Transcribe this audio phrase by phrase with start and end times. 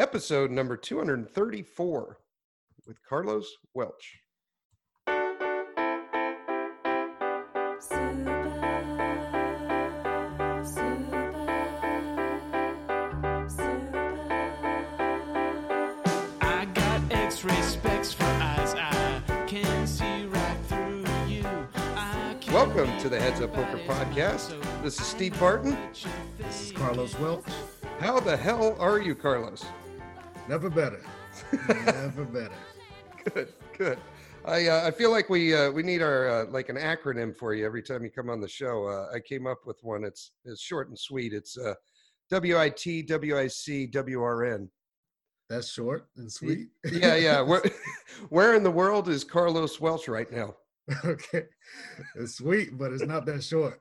[0.00, 2.18] episode number 234
[2.86, 4.18] with Carlos Welch.
[16.40, 18.74] I got X-ray specs for eyes.
[18.74, 21.44] I can see right through you.
[21.94, 24.58] I can Welcome to the Heads Up Poker Podcast.
[24.82, 25.76] This is Steve Barton.
[26.38, 27.44] This is Carlos Welch.
[27.98, 29.62] How the hell are you, Carlos?
[30.50, 31.00] Never better.
[31.68, 32.50] Never better.
[33.32, 33.98] Good, good.
[34.44, 37.54] I uh, I feel like we uh, we need our uh, like an acronym for
[37.54, 38.84] you every time you come on the show.
[38.84, 40.02] Uh, I came up with one.
[40.02, 41.32] It's it's short and sweet.
[41.32, 41.74] It's uh,
[42.32, 44.68] WIT WIC WRN.
[45.48, 46.70] That's short and sweet.
[46.84, 47.40] Yeah, yeah.
[47.48, 47.62] Where
[48.30, 50.56] where in the world is Carlos Welch right now?
[51.04, 51.44] okay.
[52.16, 53.80] It's sweet, but it's not that short.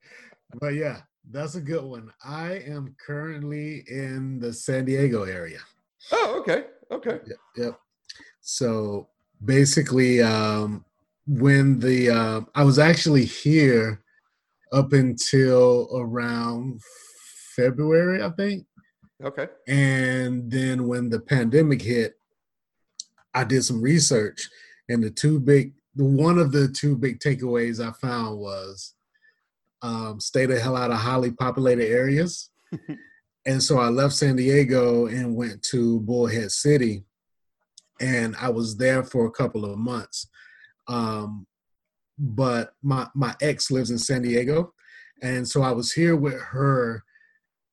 [0.60, 1.00] but yeah,
[1.30, 2.10] that's a good one.
[2.22, 5.60] I am currently in the San Diego area.
[6.10, 7.20] Oh, okay, okay.
[7.26, 7.38] Yep.
[7.56, 7.80] yep.
[8.40, 9.08] So
[9.44, 10.84] basically, um,
[11.26, 14.02] when the um I was actually here
[14.72, 16.80] up until around
[17.54, 18.66] February, I think.
[19.22, 19.46] Okay.
[19.68, 22.14] And then when the pandemic hit,
[23.34, 24.48] I did some research,
[24.88, 28.94] and the two big, one of the two big takeaways I found was
[29.82, 32.50] um, stay the hell out of highly populated areas.
[33.46, 37.04] and so I left San Diego and went to Bullhead City,
[38.00, 40.28] and I was there for a couple of months.
[40.88, 41.46] Um,
[42.18, 44.74] but my my ex lives in San Diego,
[45.22, 47.04] and so I was here with her.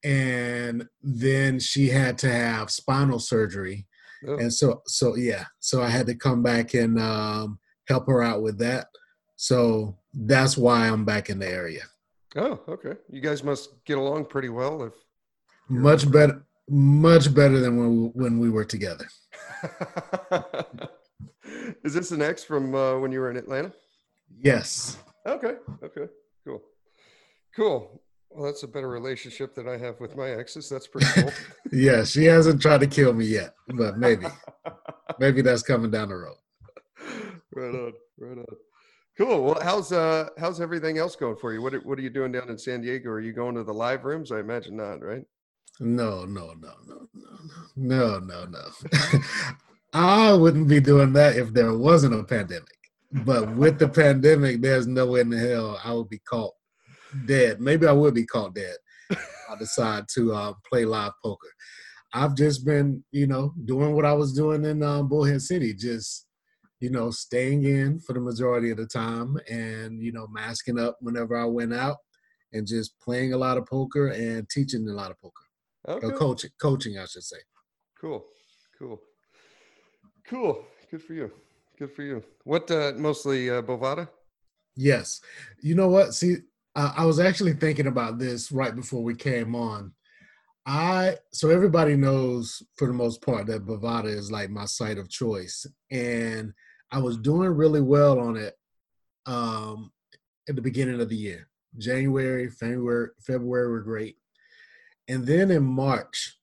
[0.02, 3.86] And then she had to have spinal surgery.
[4.26, 5.44] Oh, and so so yeah.
[5.60, 8.88] So i had to come back and um, help her out with that.
[9.36, 11.84] So that's why i'm back in the area.
[12.38, 12.94] Oh, okay.
[13.10, 14.84] You guys must get along pretty well.
[14.84, 14.94] If
[15.70, 19.08] much better much better than when we, when we were together
[21.84, 23.72] is this an ex from uh, when you were in Atlanta?
[24.40, 25.56] yes Okay.
[25.84, 26.08] Okay.
[26.46, 26.62] Cool.
[27.56, 28.02] Cool.
[28.30, 30.70] Well, that's a better relationship than I have with my exes.
[30.70, 31.32] That's pretty cool.
[31.72, 34.26] yeah she hasn't tried to kill me yet but maybe
[35.20, 36.38] maybe that's coming down the road
[37.54, 37.94] right on.
[38.18, 38.46] Right on.
[39.18, 39.44] Cool.
[39.44, 41.62] Well, how's uh how's everything else going for you?
[41.62, 43.10] What are, what are you doing down in San Diego?
[43.10, 44.32] Are you going to the live rooms?
[44.32, 45.26] I imagine not, right?
[45.80, 49.20] No, no, no, no, no, no, no, no.
[49.94, 52.78] I wouldn't be doing that if there wasn't a pandemic.
[53.12, 56.54] But with the pandemic, there's no way in the hell I would be caught
[57.26, 57.60] dead.
[57.60, 58.76] Maybe I would be caught dead.
[59.12, 61.48] I decide to uh, play live poker.
[62.14, 66.28] I've just been, you know, doing what I was doing in um, Bullhead City, just,
[66.80, 70.98] you know, staying in for the majority of the time and, you know, masking up
[71.02, 71.98] whenever I went out
[72.54, 75.44] and just playing a lot of poker and teaching a lot of poker.
[75.88, 76.08] Okay.
[76.08, 77.38] or coaching coaching i should say
[78.00, 78.26] Cool.
[78.78, 79.02] Cool.
[80.26, 80.64] Cool.
[80.90, 81.30] Good for you.
[81.78, 82.24] Good for you.
[82.46, 84.08] What uh mostly uh Bovada?
[84.76, 85.20] yes
[85.62, 86.38] you know what see
[86.76, 89.92] I, I was actually thinking about this right before we came on
[90.66, 95.10] i so everybody knows for the most part that bovada is like my site of
[95.10, 96.54] choice and
[96.92, 98.56] i was doing really well on it
[99.26, 99.92] um
[100.48, 104.18] at the beginning of the year january february february were great
[105.10, 106.38] and then in march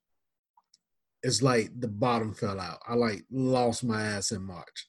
[1.22, 4.87] it's like the bottom fell out i like lost my ass in march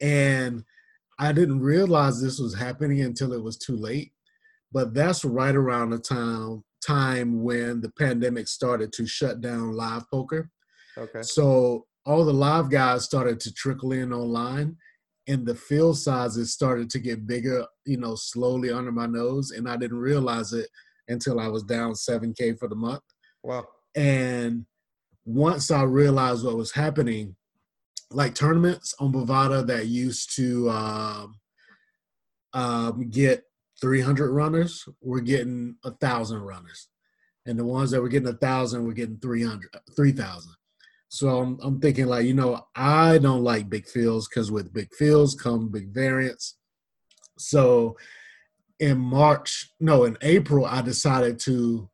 [0.00, 0.64] and
[1.18, 4.12] I didn't realize this was happening until it was too late.
[4.72, 10.02] But that's right around the time time when the pandemic started to shut down live
[10.10, 10.50] poker.
[10.98, 11.22] Okay.
[11.22, 14.76] So all the live guys started to trickle in online
[15.26, 19.52] and the field sizes started to get bigger, you know, slowly under my nose.
[19.52, 20.68] And I didn't realize it
[21.08, 23.00] until I was down 7K for the month.
[23.44, 23.68] Wow.
[23.94, 24.64] And
[25.26, 27.36] once I realized what was happening,
[28.10, 31.40] like tournaments on Bovada that used to um,
[32.54, 33.44] um, get
[33.80, 36.88] 300 runners, we're getting a thousand runners,
[37.44, 40.52] and the ones that were getting a thousand, we're getting 300, 3,000.
[41.08, 44.92] So I'm, I'm thinking like, you know, I don't like big fields because with big
[44.94, 46.56] fields come big variants.
[47.38, 47.96] So
[48.80, 51.90] in March, no, in April, I decided to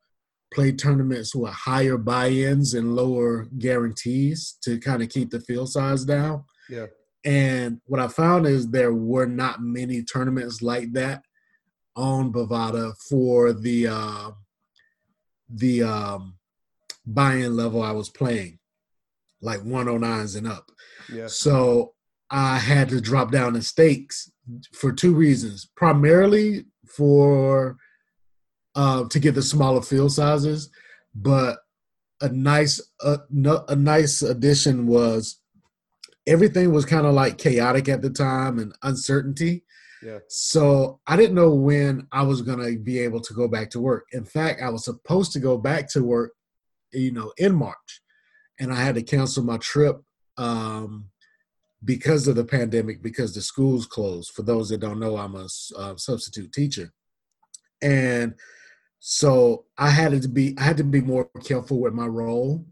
[0.53, 6.03] play tournaments with higher buy-ins and lower guarantees to kind of keep the field size
[6.03, 6.43] down.
[6.69, 6.87] Yeah.
[7.23, 11.23] And what I found is there were not many tournaments like that
[11.95, 14.31] on Bovada for the uh,
[15.49, 16.35] the um,
[17.05, 18.59] buy-in level I was playing,
[19.41, 20.71] like 109s and up.
[21.11, 21.27] Yeah.
[21.27, 21.93] So
[22.29, 24.31] I had to drop down the stakes
[24.73, 25.69] for two reasons.
[25.75, 27.77] Primarily for
[28.75, 30.69] uh, to get the smaller field sizes,
[31.13, 31.59] but
[32.21, 35.39] a nice a, no, a nice addition was
[36.27, 39.63] everything was kind of like chaotic at the time and uncertainty.
[40.03, 40.19] Yeah.
[40.29, 44.07] So I didn't know when I was gonna be able to go back to work.
[44.13, 46.33] In fact, I was supposed to go back to work,
[46.91, 48.01] you know, in March,
[48.59, 50.01] and I had to cancel my trip
[50.37, 51.09] um,
[51.83, 54.31] because of the pandemic because the schools closed.
[54.31, 55.47] For those that don't know, I'm a
[55.77, 56.91] uh, substitute teacher,
[57.81, 58.35] and
[59.03, 62.63] so I had to be I had to be more careful with my roll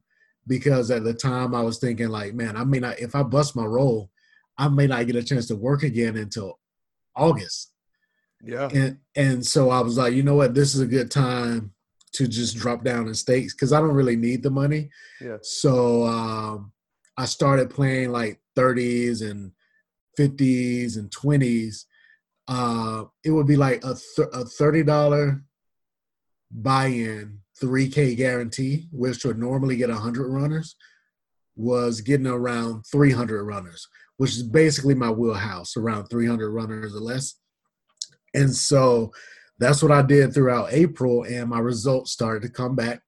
[0.46, 3.56] because at the time I was thinking like, man, I may not if I bust
[3.56, 4.12] my roll,
[4.56, 6.60] I may not get a chance to work again until
[7.16, 7.72] August.
[8.44, 8.70] Yeah.
[8.72, 11.74] And and so I was like, you know what, this is a good time
[12.12, 14.92] to just drop down in stakes because I don't really need the money.
[15.20, 15.38] Yeah.
[15.42, 16.72] So um,
[17.18, 19.52] I started playing like 30s and
[20.18, 21.86] 50s and 20s.
[22.48, 25.42] Uh, it would be like a, th- a $30
[26.52, 30.76] buy-in, 3K guarantee, which would normally get 100 runners,
[31.56, 33.88] was getting around 300 runners
[34.20, 37.36] which is basically my wheelhouse, around 300 runners or less.
[38.34, 39.14] And so
[39.60, 43.02] that's what I did throughout April, and my results started to come back.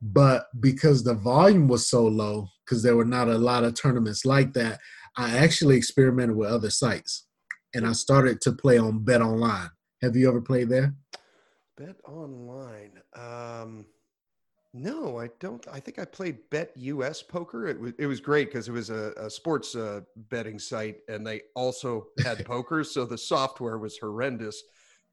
[0.00, 4.24] But because the volume was so low, because there were not a lot of tournaments
[4.24, 4.80] like that,
[5.18, 7.26] I actually experimented with other sites
[7.74, 9.68] and I started to play on Bet Online.
[10.00, 10.94] Have you ever played there?
[11.76, 13.00] Bet Online.
[13.14, 13.86] Um,
[14.74, 15.66] no, I don't.
[15.72, 17.66] I think I played Bet US Poker.
[17.66, 20.00] It was it was great because it was a, a sports uh,
[20.30, 22.84] betting site, and they also had poker.
[22.84, 24.62] So the software was horrendous,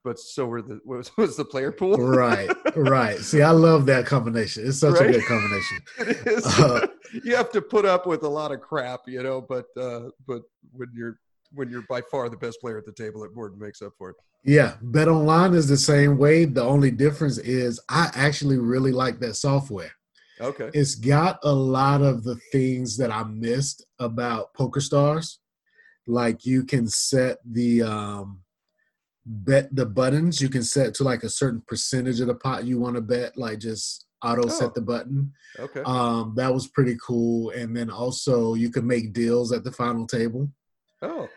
[0.04, 1.98] but so were the was, was the player pool.
[1.98, 3.20] right, right.
[3.20, 4.68] See, I love that combination.
[4.68, 5.10] It's such Right?
[5.10, 5.78] a good combination.
[6.00, 6.60] it is.
[6.60, 6.88] Uh,
[7.24, 9.42] you have to put up with a lot of crap, you know.
[9.42, 11.20] But uh, but when you're
[11.54, 13.94] when you're by far the best player at the table, it more than makes up
[13.98, 14.16] for it.
[14.46, 16.46] Yeah, Bet Online is the same way.
[16.46, 19.92] The only difference is I actually really like that software.
[20.42, 20.70] Okay.
[20.74, 25.40] It's got a lot of the things that I missed about Poker Stars.
[26.08, 28.42] Like you can set the um
[29.26, 32.80] bet the buttons, you can set to like a certain percentage of the pot you
[32.80, 34.50] want to bet, like just auto Oh.
[34.50, 35.32] set the button.
[35.60, 35.82] Okay.
[35.86, 37.52] Um that was pretty cool.
[37.52, 40.50] And then also you could make deals at the final table.
[41.02, 41.30] oh.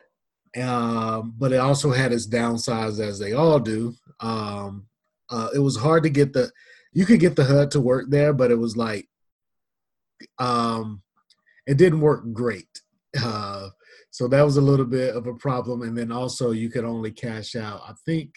[0.63, 3.95] Um, but it also had its downsides as they all do.
[4.21, 4.87] Um,
[5.31, 6.51] uh, it was hard to get the
[6.93, 9.07] you could get the HUD to work there, but it was like
[10.39, 11.03] um,
[11.67, 12.69] it didn't work great.
[13.25, 13.71] Uh,
[14.11, 15.81] so that was a little bit of a problem.
[15.81, 18.35] And then also you could only cash out, I think,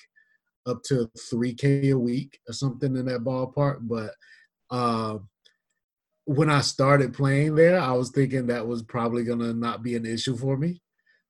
[0.66, 3.80] up to three k a week or something in that ballpark.
[3.82, 4.12] But
[4.72, 5.18] uh,
[6.24, 10.06] when I started playing there, I was thinking that was probably gonna not be an
[10.06, 10.82] issue for me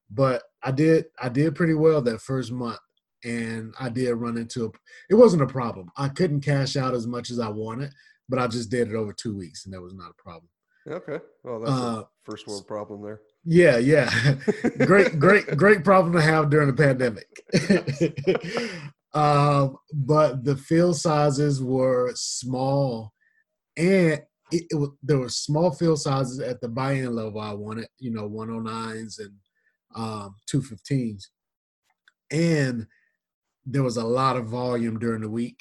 [0.10, 2.80] but I did I did pretty well that first month,
[3.24, 4.70] and I did run into a.
[5.10, 5.90] It wasn't a problem.
[5.98, 7.92] I couldn't cash out as much as I wanted,
[8.28, 10.50] but I just did it over two weeks, and that was not a problem.
[10.88, 11.20] Okay.
[11.44, 13.22] Well, that's Uh, a first world problem there.
[13.46, 14.10] Yeah, yeah,
[14.86, 17.28] great, great, great problem to have during the pandemic.
[19.14, 23.14] um, but the field sizes were small,
[23.78, 24.22] and
[24.52, 27.88] it, it was there were small field sizes at the buy-in level I wanted.
[27.98, 29.34] You know, 109s and
[29.96, 31.26] um, 215s,
[32.32, 32.88] and
[33.66, 35.60] there was a lot of volume during the week.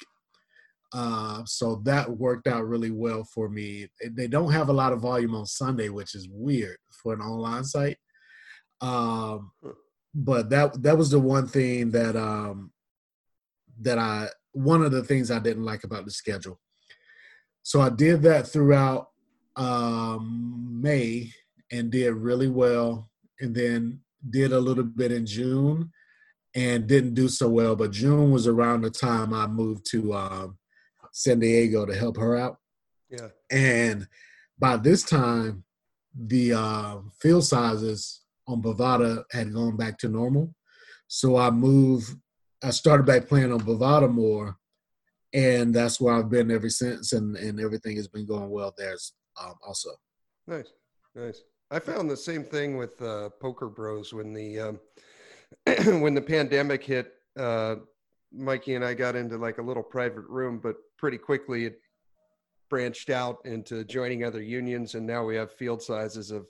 [0.91, 3.87] Uh, so that worked out really well for me.
[4.03, 7.63] They don't have a lot of volume on Sunday, which is weird for an online
[7.63, 7.97] site.
[8.81, 9.51] Um,
[10.15, 12.71] but that that was the one thing that um,
[13.81, 16.59] that I one of the things I didn't like about the schedule.
[17.61, 19.09] So I did that throughout
[19.55, 21.31] um, May
[21.71, 23.09] and did really well,
[23.39, 25.91] and then did a little bit in June
[26.55, 27.75] and didn't do so well.
[27.75, 30.57] But June was around the time I moved to um,
[31.11, 32.57] San Diego to help her out.
[33.09, 33.29] Yeah.
[33.51, 34.07] And
[34.57, 35.63] by this time,
[36.15, 40.53] the uh, field sizes on Bovada had gone back to normal.
[41.07, 42.15] So I moved,
[42.63, 44.57] I started back playing on Bovada more.
[45.31, 47.13] And that's where I've been ever since.
[47.13, 48.95] And, and everything has been going well there
[49.41, 49.91] um, also.
[50.47, 50.73] Nice.
[51.15, 51.43] Nice.
[51.71, 54.79] I found the same thing with uh, Poker Bros when the um,
[56.01, 57.13] when the pandemic hit.
[57.37, 57.75] Uh,
[58.31, 61.79] Mikey and I got into like a little private room, but pretty quickly it
[62.69, 66.45] branched out into joining other unions, and now we have field sizes of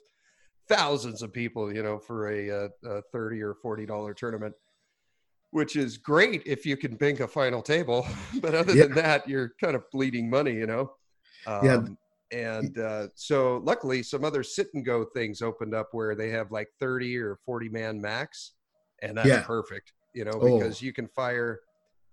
[0.68, 1.72] thousands of people.
[1.74, 4.54] You know, for a, uh a thirty or forty dollar tournament,
[5.52, 8.06] which is great if you can bank a final table.
[8.40, 8.84] but other Yeah.
[8.84, 10.52] than that, you're kind of bleeding money.
[10.54, 10.92] You know.
[11.46, 11.82] Yeah.
[12.32, 16.52] And uh, so luckily some other sit and go things opened up where they have
[16.52, 18.52] like 30 or 40 man max
[19.02, 19.42] and that's Yeah.
[19.42, 20.58] perfect you know Oh.
[20.58, 21.60] because you can fire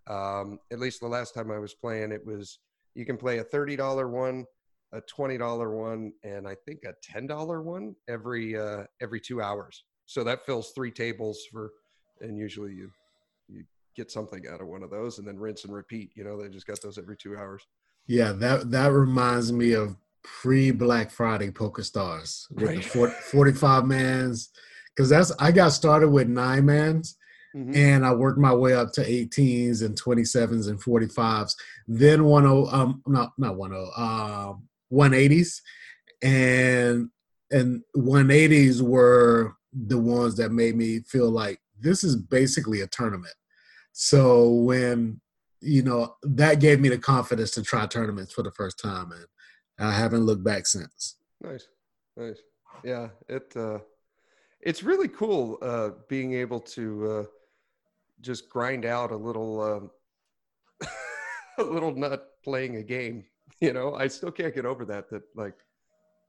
[0.07, 2.59] um, at least the last time i was playing it was
[2.95, 4.45] you can play a $30 one
[4.93, 9.41] a twenty dollar one and I think a ten dollar one every uh, every two
[9.41, 9.83] hours.
[10.05, 11.73] So that fills three tables for,
[12.21, 12.89] and usually you
[13.49, 13.65] you
[13.97, 16.11] get something out of one of those and then rinse and repeat.
[16.15, 17.67] You know, they just got those every two hours.
[18.07, 19.97] Yeah, that that reminds me of
[20.41, 22.83] pre Black Friday Poker Stars with Right.
[22.83, 24.49] the 40, 45 mans.
[24.95, 27.17] Because that's I got started with nine mans
[27.55, 27.75] Mhm.
[27.75, 31.55] and I worked my way up to 18s and 27s and 45s.
[31.87, 35.61] Then 10 um not not 10 um 180s
[36.21, 37.09] and
[37.51, 43.33] and 180s were the ones that made me feel like this is basically a tournament.
[43.93, 45.21] So when
[45.61, 49.25] you know that gave me the confidence to try tournaments for the first time and
[49.79, 51.15] I haven't looked back since.
[51.41, 51.67] Nice,
[52.15, 52.39] nice.
[52.83, 53.79] Yeah, it uh,
[54.61, 57.23] it's really cool uh, being able to uh,
[58.21, 59.91] just grind out a little um,
[61.59, 63.25] a little nut playing a game.
[63.59, 65.09] You know, I still can't get over that.
[65.09, 65.55] That like,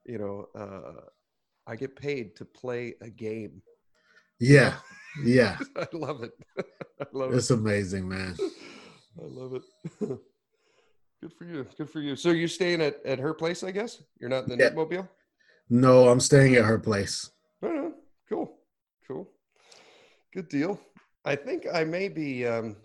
[0.07, 1.03] you know, uh,
[1.67, 3.61] I get paid to play a game.
[4.41, 4.77] Yeah.
[5.23, 5.59] Yeah.
[5.77, 6.33] I love it.
[6.59, 7.59] I love It's it.
[7.59, 8.35] amazing, man.
[9.21, 10.19] I love it.
[11.21, 11.67] Good for you.
[11.77, 12.15] Good for you.
[12.15, 14.03] So you're staying at, at her place, I guess?
[14.21, 14.71] You're not in the Yeah.
[14.71, 15.09] Netmobile?
[15.69, 17.31] No, I'm staying at her place.
[18.29, 18.59] Cool,
[19.07, 19.31] cool,
[20.35, 20.79] good deal.
[21.25, 22.77] I think I may be um,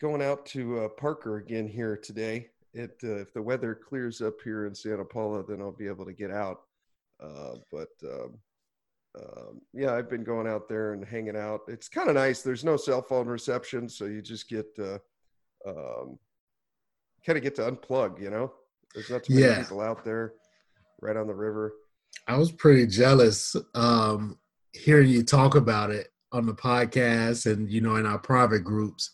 [0.00, 2.48] going out to uh, Parker again here today.
[2.72, 6.06] It uh, if the weather clears up here in Santa Paula, then I'll be able
[6.06, 6.62] to get out.
[7.22, 8.38] Uh, but um,
[9.18, 11.60] um, yeah, I've been going out there and hanging out.
[11.68, 12.40] It's kind of nice.
[12.40, 14.98] There's no cell phone reception, so you just get uh,
[15.66, 16.18] um,
[17.24, 18.20] kind of get to unplug.
[18.20, 18.52] You know,
[18.94, 19.62] there's not too many Yeah.
[19.62, 20.34] people out there,
[21.00, 21.72] right on the river.
[22.26, 24.38] I was pretty jealous um,
[24.72, 29.10] hearing you talk about it on the podcast and you know in our private groups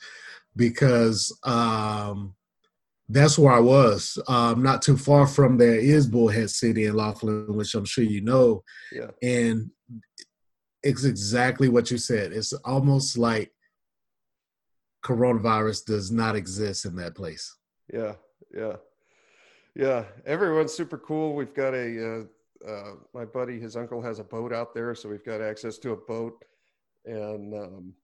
[0.57, 2.35] because um,
[3.09, 4.19] that's where I was.
[4.29, 8.21] Um, not too far from there is Bullhead City in Laughlin, which I'm sure you
[8.21, 9.71] know, Yeah, and
[10.83, 12.33] it's exactly what you said.
[12.33, 13.53] It's almost like
[15.05, 17.55] coronavirus does not exist in that place.
[17.93, 18.14] Yeah,
[18.55, 18.76] yeah,
[19.75, 20.05] yeah.
[20.26, 21.35] Everyone's super cool.
[21.35, 22.25] We've got a uh,
[22.67, 25.93] uh, my buddy, his uncle has a boat out there, so we've got access to
[25.93, 26.45] a boat,
[27.05, 27.95] and um,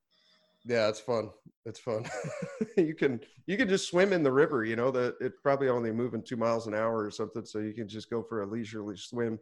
[0.67, 1.31] yeah, it's fun.
[1.65, 2.05] It's fun.
[2.77, 4.65] you can you can just swim in the river.
[4.65, 7.73] You know that it's probably only moving two miles an hour or something, so you
[7.73, 9.39] can just go for a leisurely swim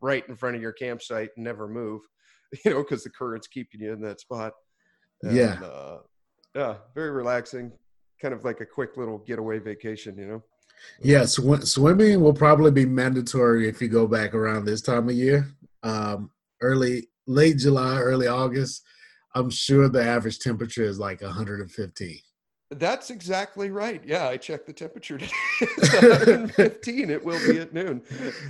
[0.00, 2.02] right in front of your campsite and never move.
[2.64, 4.54] You know, because the current's keeping you in that spot.
[5.22, 5.60] Yeah.
[5.62, 5.98] uh,
[6.54, 7.72] yeah, very relaxing.
[8.20, 10.16] Kind of like a quick little getaway vacation.
[10.18, 10.42] You know.
[11.00, 15.14] Yeah, sw- swimming will probably be mandatory if you go back around this time of
[15.14, 15.48] year.
[15.82, 18.82] Um, early, late July, early August.
[19.34, 22.18] I'm sure the average temperature is like 115.
[22.70, 24.02] That's exactly right.
[24.04, 25.32] Yeah, I checked the temperature today.
[25.60, 27.10] It's 115.
[27.10, 28.02] it will be at noon.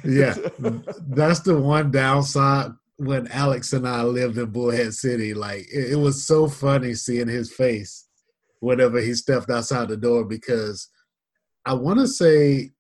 [0.05, 0.35] Yeah,
[1.09, 2.73] that's the one downside.
[2.97, 7.29] When Alex and I lived in Bullhead City, like it, it was so funny seeing
[7.29, 8.08] his face
[8.61, 10.89] whenever he stepped outside the door because
[11.65, 12.73] I want to say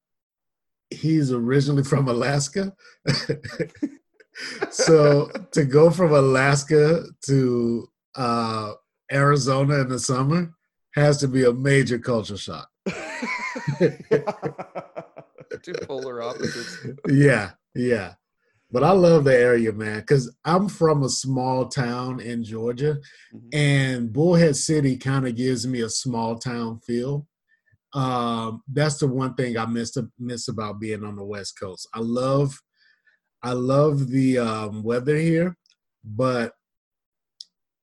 [0.91, 2.73] he's originally from Alaska.
[4.71, 8.73] so to go from Alaska to uh,
[9.13, 10.55] Arizona in the summer
[10.95, 12.69] has to be a major culture shock.
[15.63, 16.87] Two polar opposites.
[17.09, 18.15] yeah, yeah.
[18.71, 22.99] But I love the area, man, because I'm from a small town in Georgia,
[23.35, 23.49] Mhm.
[23.55, 27.27] and Bullhead City kind of gives me a small town feel.
[27.95, 31.89] Um, that's the one thing I miss miss about being on the West Coast.
[31.95, 32.61] I love,
[33.43, 35.57] I love the um, weather here,
[36.05, 36.53] but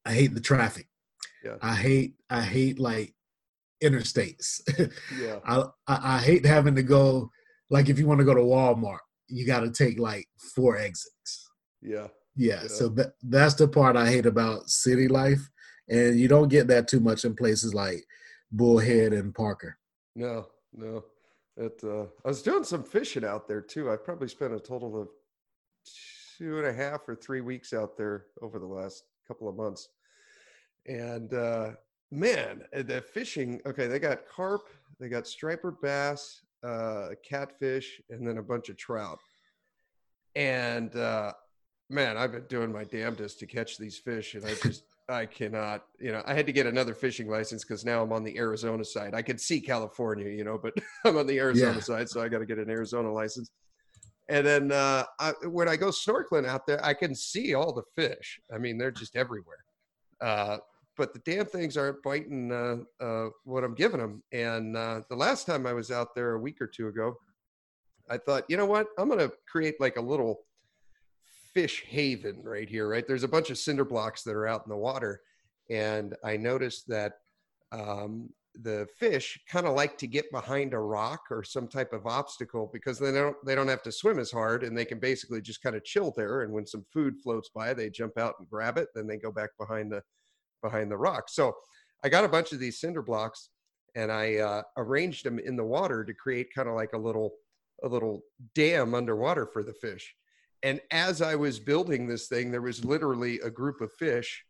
[0.05, 0.87] I hate the traffic.
[1.43, 1.57] Yeah.
[1.63, 3.15] I hate, I hate like
[3.83, 4.61] interstates.
[5.19, 5.39] Yeah.
[5.45, 7.31] I, I I hate having to go
[7.71, 11.49] like if you want to go to Walmart, you got to take like four exits.
[11.81, 12.07] Yeah.
[12.35, 12.67] Yeah, Yeah.
[12.67, 15.49] so that that's the part I hate about city life,
[15.89, 18.05] and you don't get that too much in places like
[18.51, 19.77] Bullhead and Parker.
[20.15, 21.03] No, no.
[21.57, 23.89] It, uh, I was doing some fishing out there too.
[23.89, 25.07] I probably spent a total of
[26.37, 29.87] two and a half or three weeks out there over the last couple of months.
[30.85, 31.71] And uh,
[32.11, 34.67] man, the fishing, okay, they got carp,
[34.99, 39.19] they got striper bass, uh, catfish, and then a bunch of trout.
[40.35, 41.31] And uh,
[41.89, 45.85] man, I've been doing my damnedest to catch these fish, and I just I cannot.
[45.99, 48.83] You know, I had to get another fishing license because now I'm on the Arizona
[48.83, 49.13] side.
[49.13, 50.73] I could see California, you know, but
[51.05, 51.79] I'm on the Arizona Yeah.
[51.79, 53.51] side, so I got to get an Arizona license.
[54.27, 57.83] And then uh, I, when I go snorkeling out there, I can see all the
[57.95, 58.39] fish.
[58.51, 59.63] I mean, they're just everywhere.
[60.19, 60.57] Uh,
[60.97, 64.23] but the damn things aren't biting uh, uh, what I'm giving them.
[64.31, 67.15] And uh, the last time I was out there a week or two ago,
[68.09, 68.87] I thought, you know what?
[68.97, 70.41] I'm gonna create like a little
[71.53, 72.89] fish haven right here.
[72.89, 75.21] Right, there's a bunch of cinder blocks that are out in the water,
[75.69, 77.13] and I noticed that
[77.71, 78.29] um,
[78.61, 82.69] the fish kind of like to get behind a rock or some type of obstacle
[82.71, 85.61] because they don't they don't have to swim as hard and they can basically just
[85.61, 88.77] kind of chill there and when some food floats by they jump out and grab
[88.77, 90.01] it then they go back behind the
[90.65, 91.53] behind the rock so
[92.03, 93.49] i got a bunch of these cinder blocks
[93.95, 97.31] and i uh, arranged them in the water to create kind of like a little
[97.83, 98.21] a little
[98.53, 100.15] dam underwater for the fish
[100.63, 104.43] and as i was building this thing there was literally a group of fish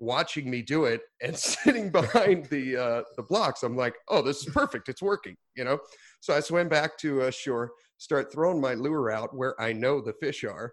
[0.00, 3.62] watching me do it and sitting behind the uh, the blocks.
[3.62, 4.88] I'm like, oh, this is perfect.
[4.88, 5.78] It's working, you know.
[6.20, 10.00] So I swim back to uh, shore, start throwing my lure out where I know
[10.00, 10.72] the fish are,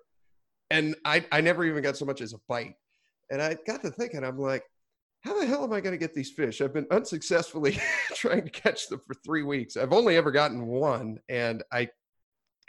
[0.72, 2.76] and I I never even got so much as a bite.
[3.30, 4.64] And I got to thinking, I'm like,
[5.28, 6.62] how the hell am I going to get these fish?
[6.62, 7.78] I've been unsuccessfully
[8.16, 9.76] trying to catch them for three weeks.
[9.76, 11.90] I've only ever gotten one, and I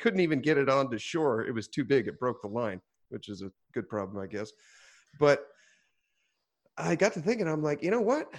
[0.00, 1.46] couldn't even get it onto shore.
[1.46, 2.08] It was too big.
[2.08, 4.50] It broke the line, which is a good problem, I guess.
[5.20, 5.46] But
[6.76, 8.32] I got to thinking, I'm like, you know what?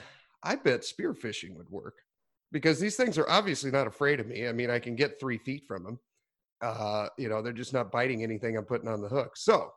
[0.44, 1.96] I bet spearfishing would work
[2.52, 4.48] because these things are obviously not afraid of me.
[4.48, 6.00] I mean, I can get three feet from them.
[6.62, 9.38] Uh, you know, they're just not biting anything I'm putting on the hook.
[9.38, 9.72] So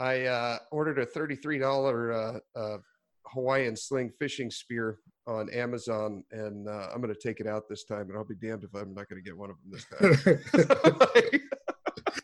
[0.00, 2.78] I uh, ordered a $33 uh, uh,
[3.32, 7.84] Hawaiian sling fishing spear on Amazon, and uh, I'm going to take it out this
[7.84, 9.84] time, and I'll be damned if I'm not going to get one of them this
[9.84, 11.40] time.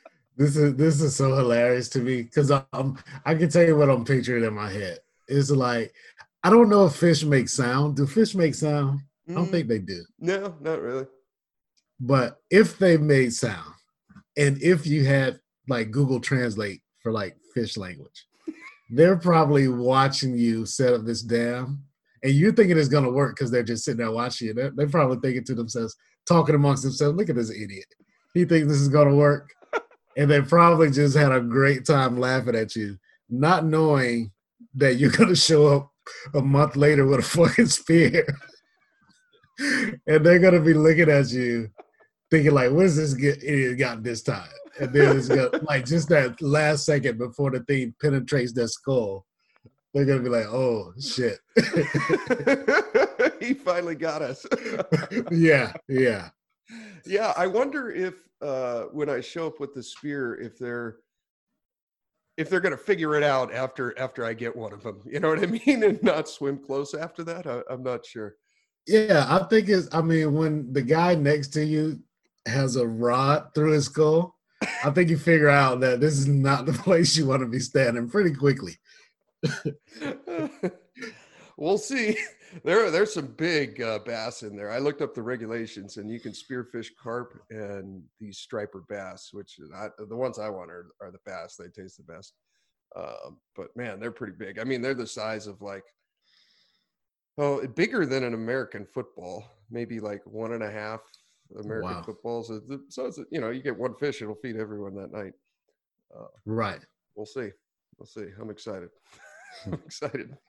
[0.36, 3.90] this is this is so hilarious to me because I'm I can tell you what
[3.90, 5.94] I'm picturing in my head is like
[6.42, 7.96] I don't know if fish make sound.
[7.96, 9.00] Do fish make sound?
[9.28, 10.04] Mm, I don't think they do.
[10.18, 11.06] No, not really.
[12.00, 13.72] But if they made sound,
[14.36, 18.26] and if you had like Google Translate for like fish language,
[18.90, 21.82] they're probably watching you set up this dam,
[22.22, 24.54] and you're thinking it's gonna work because they're just sitting there watching you.
[24.54, 27.86] They're, they're probably thinking to themselves, talking amongst themselves, "Look at this idiot.
[28.34, 29.50] He thinks this is gonna work,"
[30.16, 32.98] and they probably just had a great time laughing at you,
[33.28, 34.32] not knowing
[34.74, 35.90] that you're gonna show up
[36.34, 38.26] a month later with a fucking spear,
[39.58, 41.68] and they're gonna be looking at you,
[42.30, 44.48] thinking like, "What's this get idiot got this time?"
[44.80, 49.26] And then it's gonna like just that last second before the thing penetrates their skull,
[49.92, 51.38] they're gonna be like, "Oh shit."
[53.40, 54.44] he finally got us.
[55.30, 56.30] yeah, yeah,
[57.06, 57.32] yeah.
[57.36, 60.96] I wonder if uh, when I show up with the spear, if they're
[62.36, 65.00] if they're going to figure it out after after I get one of them.
[65.06, 65.82] You know what I mean?
[65.82, 67.46] And not swim close after that.
[67.46, 68.36] I, I'm not sure.
[68.86, 69.88] Yeah, I think it's.
[69.92, 72.00] I mean, when the guy next to you
[72.46, 74.33] has a rod through his skull,
[74.84, 77.58] I think you figure out that this is not the place you want to be
[77.58, 78.76] standing pretty quickly.
[81.56, 82.18] we'll see.
[82.62, 84.70] There, there's some big uh, bass in there.
[84.70, 89.58] I looked up the regulations, and you can spearfish carp and these striper bass, which
[89.74, 91.56] I, the ones I want are, are the bass.
[91.56, 92.34] They taste the best.
[92.94, 94.58] Um, but man, they're pretty big.
[94.58, 95.84] I mean, they're the size of like,
[97.38, 101.00] oh, bigger than an American football, maybe like one and a half
[101.54, 102.02] American wow.
[102.02, 102.52] footballs.
[102.88, 105.32] So it's you know, you get one fish, it'll feed everyone that night.
[106.14, 106.80] Uh, right.
[107.16, 107.50] We'll see.
[107.98, 108.26] We'll see.
[108.40, 108.88] I'm excited.
[109.66, 110.36] I'm excited.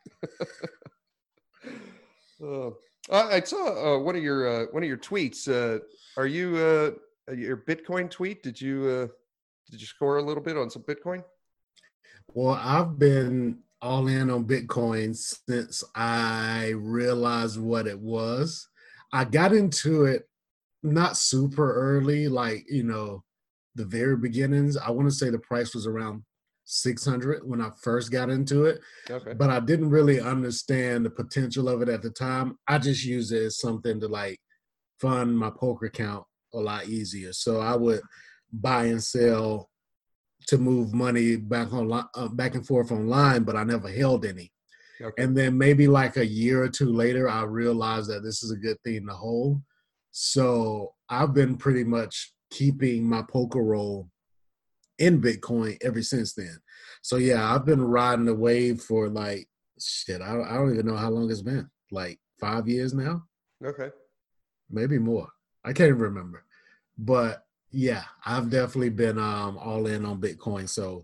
[2.43, 2.71] Uh,
[3.11, 5.47] I saw uh, one of your uh, one of your tweets.
[5.47, 5.79] Uh,
[6.17, 8.43] are you uh, your Bitcoin tweet?
[8.43, 9.07] Did you uh,
[9.69, 11.23] did you score a little bit on some Bitcoin?
[12.33, 18.67] Well, I've been all in on Bitcoin since I realized what it was.
[19.13, 20.27] I got into it
[20.85, 23.23] not super early, like you know,
[23.75, 24.77] the very beginnings.
[24.77, 26.23] I want to say the price was around
[26.65, 28.79] 600 when I first got into it.
[29.09, 29.33] Okay.
[29.33, 32.57] But I didn't really understand the potential of it at the time.
[32.67, 34.39] I just used it as something to like
[34.99, 37.33] fund my poker account a lot easier.
[37.33, 38.01] So I would
[38.51, 39.69] buy and sell
[40.47, 44.51] to move money back on uh, back and forth online, but I never held any.
[45.01, 45.23] Okay.
[45.23, 48.57] And then maybe like a year or two later, I realized that this is a
[48.57, 49.61] good thing to hold.
[50.17, 54.09] So I've been pretty much keeping my poker roll
[54.97, 56.57] in Bitcoin ever since then.
[57.01, 60.21] So yeah, I've been riding the wave for like shit.
[60.21, 61.69] I, I don't even know how long it's been.
[61.91, 63.23] Like five years now.
[63.61, 63.89] Okay.
[64.71, 65.27] Maybe more.
[65.65, 66.45] I can't remember.
[66.97, 70.69] But yeah, I've definitely been um all in on Bitcoin.
[70.69, 71.03] So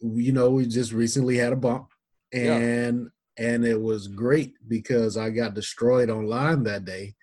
[0.00, 1.88] you know, we just recently had a bump
[2.32, 3.44] and yeah.
[3.44, 7.16] and it was great because I got destroyed online that day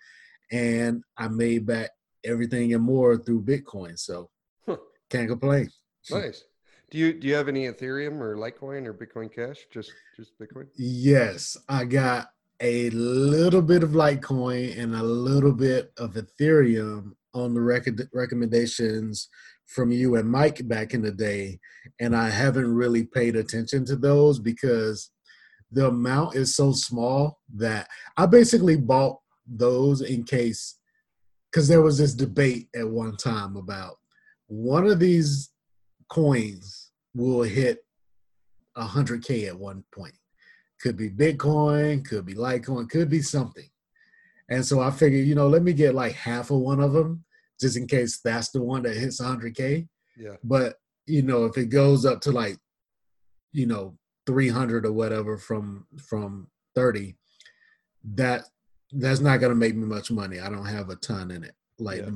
[0.50, 1.90] and I made back
[2.24, 3.98] everything and more through Bitcoin.
[3.98, 4.30] So
[4.66, 4.76] huh.
[5.08, 5.70] can't complain.
[6.10, 6.44] Nice.
[6.90, 9.58] Do you do you have any Ethereum or Litecoin or Bitcoin Cash?
[9.70, 10.66] Just just Bitcoin?
[10.76, 12.28] Yes, I got
[12.60, 19.28] a little bit of Litecoin and a little bit of Ethereum on the rec- recommendations
[19.66, 21.60] from you and Mike back in the day,
[22.00, 25.12] and I haven't really paid attention to those because
[25.70, 29.19] the amount is so small that I basically bought
[29.50, 30.78] those in case
[31.50, 33.96] because there was this debate at one time about
[34.46, 35.50] one of these
[36.08, 37.78] coins will hit
[38.76, 40.14] 100k at one point.
[40.80, 43.68] Could be bitcoin could be litecoin could be something.
[44.48, 47.24] And so i figured you know let me get like half of one of them
[47.60, 49.86] just in case that's the one that hits 100k
[50.16, 50.36] Yeah.
[50.42, 52.56] but you know if it goes up to like
[53.52, 57.16] you know 300 or whatever from from 30
[58.14, 58.44] that
[58.92, 61.54] that's not going to make me much money i don't have a ton in it
[61.78, 62.10] like Yeah.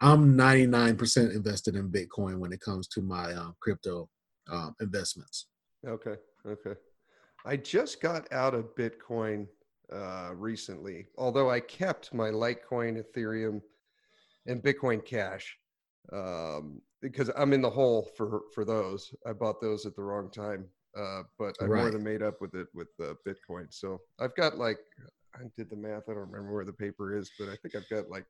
[0.00, 4.08] i'm 99% invested in bitcoin when it comes to my um, crypto
[4.50, 5.46] uh, investments
[5.86, 6.14] Okay.
[6.46, 6.72] Okay.
[7.44, 9.46] I just got out of Bitcoin
[9.92, 13.60] uh, recently, although I kept my Litecoin, Ethereum,
[14.46, 15.58] and Bitcoin Cash
[16.10, 19.14] um, because I'm in the hole for for those.
[19.26, 20.64] I bought those at the wrong time,
[20.96, 21.92] uh, but I more Right.
[21.92, 23.66] than made up with it with uh, Bitcoin.
[23.68, 24.78] So I've got like
[25.34, 26.04] I did the math.
[26.08, 28.26] I don't remember where the paper is, but I think I've got like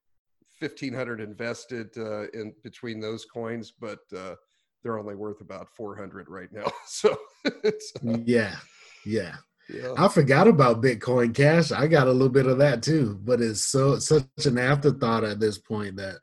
[0.58, 4.34] fifteen hundred invested uh, in between those coins, but uh,
[4.82, 6.70] they're only worth about four hundred right now.
[6.86, 8.56] So it's uh, yeah
[9.04, 9.36] yeah
[9.68, 9.92] yeah.
[9.96, 13.62] i forgot about bitcoin cash i got a little bit of that too but it's
[13.62, 16.16] so such an afterthought at this point that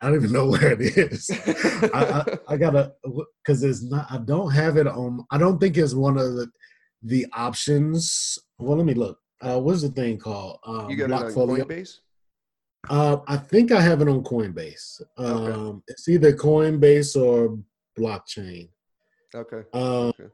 [0.00, 2.92] i don't even know where it is I, I, I gotta
[3.44, 6.50] because it's not i don't have it on i don't think it's one of the
[7.02, 11.12] the options well let me look uh what's the thing called um you got it
[11.12, 11.64] on Blockfolio.
[11.64, 11.98] Coinbase?
[12.90, 17.58] uh i think i have it on coinbase um it's either coinbase or
[17.98, 18.68] blockchain
[19.34, 19.62] Okay.
[19.74, 20.28] um okay.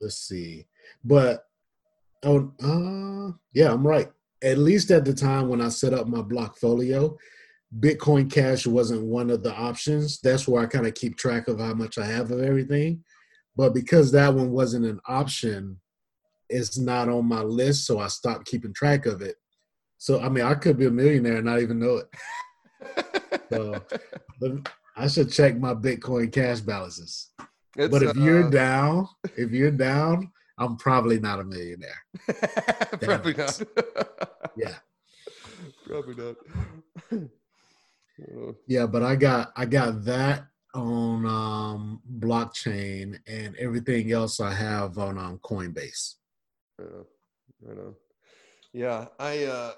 [0.00, 0.66] let's see
[1.02, 1.44] but
[2.24, 4.10] oh uh yeah i'm right
[4.44, 7.16] at least at the time when i set up my blockfolio
[7.80, 11.58] bitcoin cash wasn't one of the options that's where i kind of keep track of
[11.58, 13.02] how much i have of everything
[13.56, 15.80] but because that one wasn't an option
[16.48, 19.36] it's not on my list so i stopped keeping track of it
[19.98, 23.82] so i mean i could be a millionaire and not even know it so
[24.96, 27.30] i should check my bitcoin cash balances
[27.76, 29.06] It's, but if you're uh, down,
[29.36, 32.00] if you're down, I'm probably not a millionaire.
[33.00, 33.60] probably not.
[34.56, 34.76] Yeah.
[35.86, 36.36] probably not.
[38.66, 44.96] Yeah, but I got I got that on um blockchain and everything else I have
[44.96, 46.14] on um Coinbase.
[46.78, 47.94] Yeah, I know.
[48.72, 49.72] Yeah, I, uh,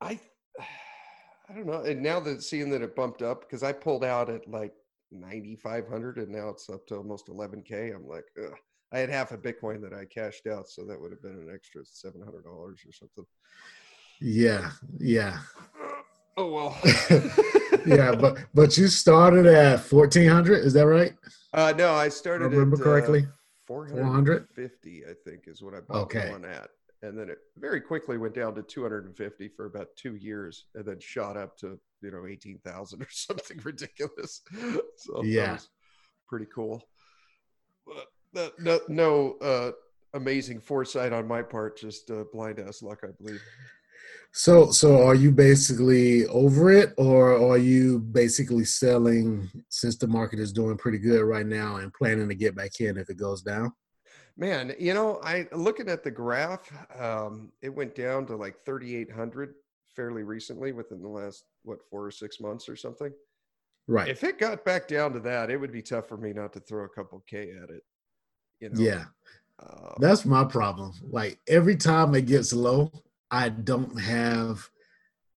[0.00, 0.20] I,
[1.48, 1.82] I don't know.
[1.82, 4.72] And now that seeing that it bumped up, because I pulled out at like
[5.12, 7.94] 9,500 and now it's up to almost 11K.
[7.94, 8.52] I'm like, Ugh.
[8.92, 10.68] I had half a Bitcoin that I cashed out.
[10.68, 13.26] So that would have been an extra $700 or something.
[14.20, 15.38] Yeah, yeah.
[16.36, 16.78] Oh, well.
[17.86, 21.14] yeah, but but you started at 1400, is that right?
[21.52, 23.24] uh, no, I started remember at, correctly?
[23.24, 23.35] Uh,
[23.66, 26.30] 450, I think, is what I bought Okay.
[26.30, 26.68] one at.
[27.02, 30.98] And then it very quickly went down to 250 for about two years and then
[30.98, 34.42] shot up to, you know, 18,000 or something ridiculous.
[34.96, 35.52] So that Yeah.
[35.52, 35.68] was
[36.28, 36.82] pretty cool.
[38.32, 39.72] But no, no uh,
[40.14, 43.40] amazing foresight on my part, just uh, blind ass luck, I believe.
[44.38, 50.38] So so are you basically over it or are you basically selling since the market
[50.38, 53.40] is doing pretty good right now and planning to get back in if it goes
[53.40, 53.72] down?
[54.36, 56.70] Man, you know, I looking at the graph,
[57.00, 59.54] um, it went down to like 3,800
[59.94, 63.14] fairly recently within the last, what, four or six months or something.
[63.88, 64.08] Right.
[64.10, 66.60] If it got back down to that, it would be tough for me not to
[66.60, 67.82] throw a couple K at it.
[68.60, 68.80] You know?
[68.82, 69.04] Yeah.
[69.58, 70.92] Uh, That's my problem.
[71.10, 72.92] Like every time it gets low,
[73.30, 74.68] I don't have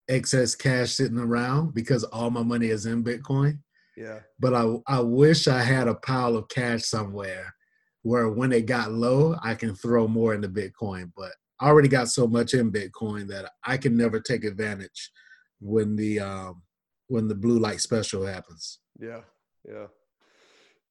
[0.08, 3.58] excess cash sitting around because all my money is in Bitcoin.
[3.96, 4.20] yeah.
[4.38, 7.54] But I I wish I had a pile of cash somewhere
[8.02, 11.10] where when it got low, I can throw more into Bitcoin.
[11.16, 15.10] But I already got so much in Bitcoin that I can never take advantage
[15.60, 16.62] when the um
[17.08, 18.78] when the blue light special happens.
[19.00, 19.20] Yeah.
[19.68, 19.86] Yeah.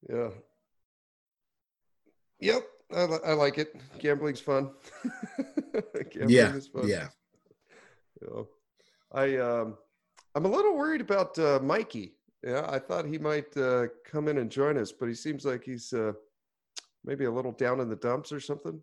[0.09, 0.29] Yeah.
[2.39, 2.63] Yep.
[2.93, 3.75] I, li- I like it.
[3.99, 4.71] Gambling's fun.
[6.27, 6.57] Yeah.
[6.83, 7.07] Yeah.
[8.21, 8.41] Yeah.
[9.11, 9.77] I um
[10.35, 12.13] I'm a little worried about uh, Mikey.
[12.43, 15.63] Yeah, I thought he might uh, come in and join us, but he seems like
[15.63, 16.11] he's uh,
[17.05, 18.79] maybe a little down in the dumps or something.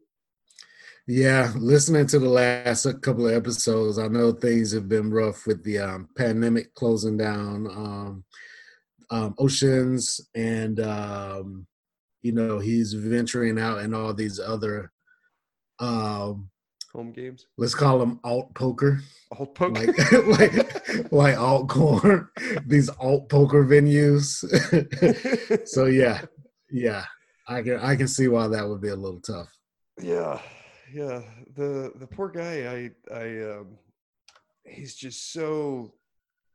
[1.07, 5.62] Yeah, listening to the last couple of episodes, I know things have been rough with
[5.62, 8.24] the um, pandemic closing down um,
[9.11, 11.66] um, oceans, and um,
[12.22, 14.92] you know he's venturing out in all these other
[15.81, 16.50] um,
[16.92, 17.46] home games.
[17.57, 19.00] Let's call them alt poker,
[19.38, 19.72] Alt poker.
[19.72, 22.28] like like like altcoin.
[22.66, 24.44] These alt poker venues.
[25.68, 26.22] so yeah,
[26.70, 27.05] yeah,
[27.48, 29.48] I can I can see why that would be a little tough.
[30.00, 30.40] yeah,
[30.92, 31.22] yeah.
[31.57, 32.66] The the poor guy.
[32.66, 33.78] I I um,
[34.64, 35.94] he's just so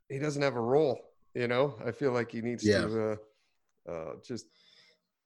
[0.08, 1.00] he doesn't have a roll.
[1.34, 2.86] You know, I feel like he needs Yeah.
[2.86, 4.46] to uh, uh, just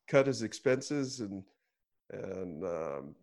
[0.08, 1.42] cut his expenses and
[2.10, 3.14] and um,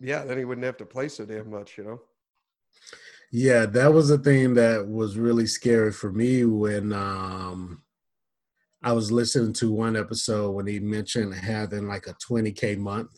[0.00, 1.78] yeah, then he wouldn't have to play so damn much.
[1.78, 2.00] You know.
[3.30, 7.82] Yeah, that was the thing that was really scary for me when um
[8.82, 13.10] I was listening to one episode when he mentioned having like a 20k month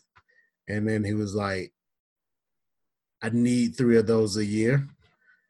[0.67, 1.71] and then he was like
[3.21, 4.87] I need 3 of those a year.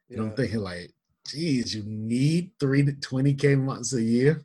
[0.10, 0.92] And I'm thinking like,
[1.26, 4.44] geez, you need 3 to 20k months a year?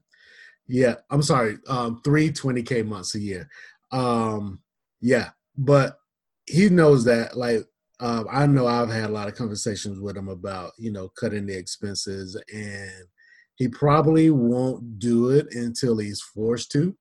[0.68, 3.50] Yeah, I'm sorry, um 3 20k months a year.
[3.92, 4.60] Um
[5.00, 5.98] yeah, but
[6.46, 7.66] he knows that like
[8.00, 11.46] um, I know I've had a lot of conversations with him about, you know, cutting
[11.46, 13.06] the expenses, and
[13.56, 16.94] he probably won't do it until he's forced to.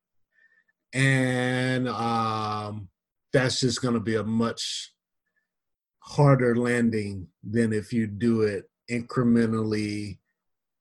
[0.93, 2.87] And um,
[3.33, 4.93] that's just going to be a much
[5.99, 10.19] harder landing than if you do it incrementally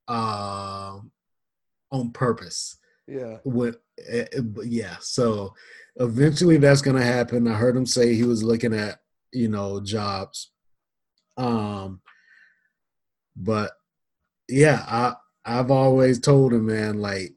[0.07, 1.11] um,
[1.91, 2.77] on purpose
[3.09, 3.39] Yeah.
[3.45, 3.79] with
[4.65, 5.55] yeah so
[5.97, 8.99] eventually that's going to happen i heard him say he was looking at
[9.33, 10.51] you know jobs
[11.37, 12.01] um
[13.37, 13.73] but
[14.49, 17.35] yeah i i've always told him man like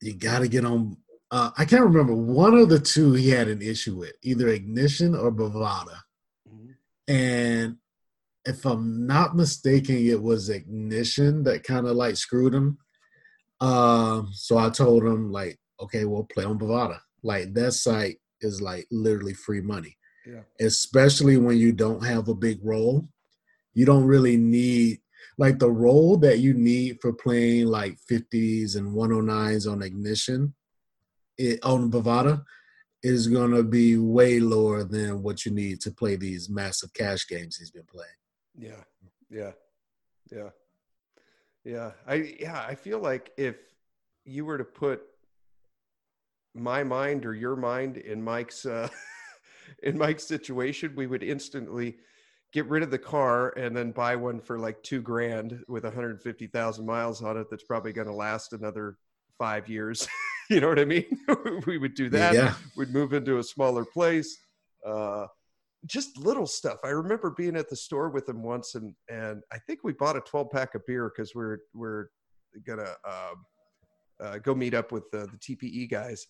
[0.00, 0.96] you got to get on
[1.30, 5.14] uh, i can't remember one of the two he had an issue with either ignition
[5.14, 5.98] or bovada
[6.48, 6.74] Mhm.
[7.08, 7.76] and
[8.48, 12.78] if I'm not mistaken, it was Ignition that kind of like screwed him.
[13.60, 17.00] Um, so I told him like, okay, we'll play on Bovada.
[17.22, 19.96] Like that site is like literally free money.
[20.26, 20.42] Yeah.
[20.60, 23.08] Especially when you don't have a big roll.
[23.74, 25.00] You don't really need
[25.38, 30.54] like the roll that you need for playing like 50s and 109s on Ignition
[31.38, 32.42] it, on Bovada
[33.02, 37.28] is going to be way lower than what you need to play these massive cash
[37.28, 38.08] games he's been playing.
[38.58, 38.82] Yeah.
[39.30, 39.52] Yeah.
[40.32, 40.48] Yeah.
[41.66, 41.90] Yeah.
[42.06, 43.56] I yeah, I feel like if
[44.24, 45.02] you were to put
[46.54, 48.88] my mind or your mind in Mike's uh
[49.82, 51.96] in Mike's situation, we would instantly
[52.52, 56.86] get rid of the car and then buy one for like 2 grand with 150,000
[56.86, 58.96] miles on it that's probably going to last another
[59.36, 60.06] 5 years.
[60.48, 61.04] you know what I mean?
[61.66, 62.34] we would do that.
[62.34, 62.54] yeah.
[62.76, 64.38] we'd move into a smaller place
[64.86, 65.26] uh
[65.86, 66.78] just little stuff.
[66.84, 70.16] I remember being at the store with him once and and i think we bought
[70.16, 72.06] a 12 pack of beer because we're we're
[72.66, 73.44] gonna um
[74.20, 76.26] uh, go meet up with the, the tpe guys.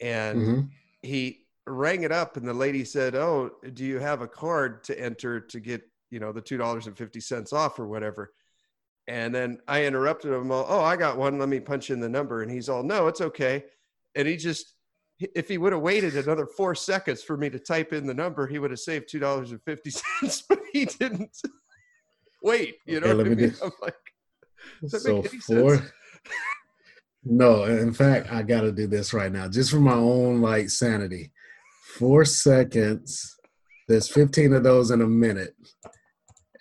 [0.00, 0.68] And Mhm.
[1.02, 4.98] he rang it up and the lady said oh do you have a card to
[4.98, 8.32] enter to get you know the two dollars and fifty cents off or whatever?
[9.06, 11.38] And then i interrupted him all, oh i got one.
[11.38, 12.42] Let me punch in the number.
[12.42, 13.64] And he's all no it's okay.
[14.14, 14.74] And he just
[15.34, 18.46] if he would have waited another four seconds for me to type in the number
[18.46, 21.36] he would have saved two dollars and fifty cents but he didn't
[22.42, 23.94] wait you know Okay, what i me mean i'm like
[24.82, 25.76] does that So make any four.
[25.76, 25.92] sense?
[27.24, 30.70] No, in fact, I got to do this right now, just for my own like
[30.70, 31.32] sanity.
[31.98, 33.36] Four seconds.
[33.88, 35.54] There's 15 of those in a minute,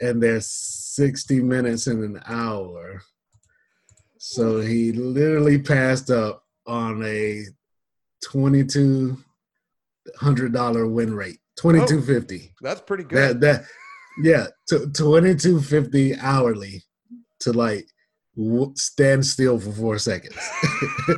[0.01, 3.01] and there's 60 minutes in an hour.
[4.17, 7.45] So he literally passed up on a
[8.23, 9.17] twenty-two
[10.17, 12.51] hundred dollar win rate, twenty-two fifty.
[12.51, 13.63] Oh, that's pretty good That that
[14.23, 16.83] yeah, to twenty-two fifty hourly
[17.41, 17.87] to like
[18.35, 20.37] w- stand still for four seconds.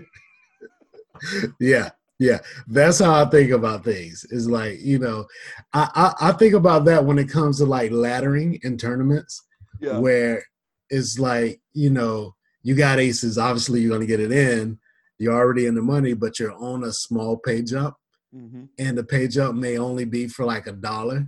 [1.59, 4.25] yeah, yeah, that's how I think about things.
[4.29, 5.25] Is like you know,
[5.73, 9.43] I, I I think about that when it comes to like laddering in tournaments
[9.79, 10.43] yeah where
[10.89, 13.37] it's like you know you got aces.
[13.37, 14.79] Obviously, you're gonna get it in.
[15.21, 17.93] You're already in the money, but you're on a small pay jump
[18.33, 21.27] hmm and the pay jump may only be for like a dollar,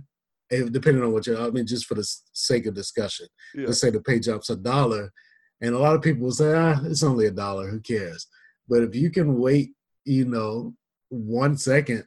[0.50, 1.40] depending on what you're.
[1.40, 4.56] I mean, just for the sake of discussion, yeah let's say the pay jump's a
[4.56, 5.12] dollar,
[5.60, 7.68] and a lot of people will say, ah, it's only a dollar.
[7.68, 8.26] Who cares?
[8.68, 9.68] But if you can wait,
[10.04, 10.74] you know,
[11.10, 12.02] one second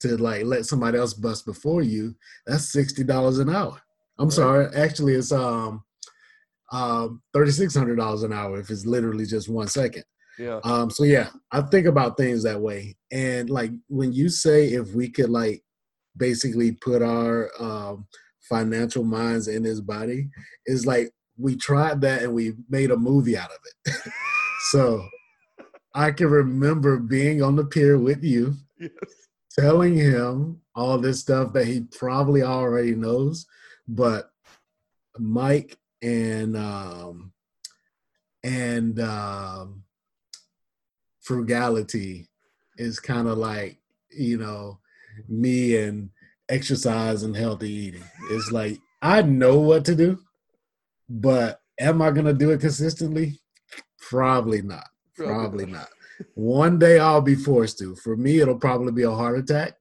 [0.00, 2.14] to like let somebody else bust before you,
[2.46, 3.80] that's sixty dollars an hour.
[4.18, 4.34] I'm Right.
[4.42, 5.82] sorry, actually, it's um,
[6.72, 10.04] um, thirty six hundred dollars an hour if it's literally just one second.
[10.42, 12.96] Yeah Um, so yeah, I think about things that way.
[13.10, 15.62] And like when you say if we could like
[16.16, 18.06] basically put our um
[18.48, 20.28] financial minds in his body,
[20.66, 24.12] is like we tried that and we made a movie out of it.
[24.70, 25.06] so
[25.94, 28.90] I can remember being on the pier with you, yes
[29.58, 33.46] telling him all this stuff that he probably already knows,
[33.86, 34.30] but
[35.18, 37.32] Mike and um
[38.42, 39.84] and um
[41.22, 42.28] frugality
[42.76, 43.78] is kind of like
[44.10, 44.78] you know
[45.28, 46.10] me and
[46.48, 48.04] exercise and healthy eating.
[48.30, 50.18] It's like I know what to do,
[51.08, 53.40] but am I gonna do it consistently?
[53.98, 54.88] Probably not.
[55.16, 55.88] Probably not.
[56.34, 57.96] One day I'll be forced to.
[57.96, 59.74] For me, it'll probably be a heart attack.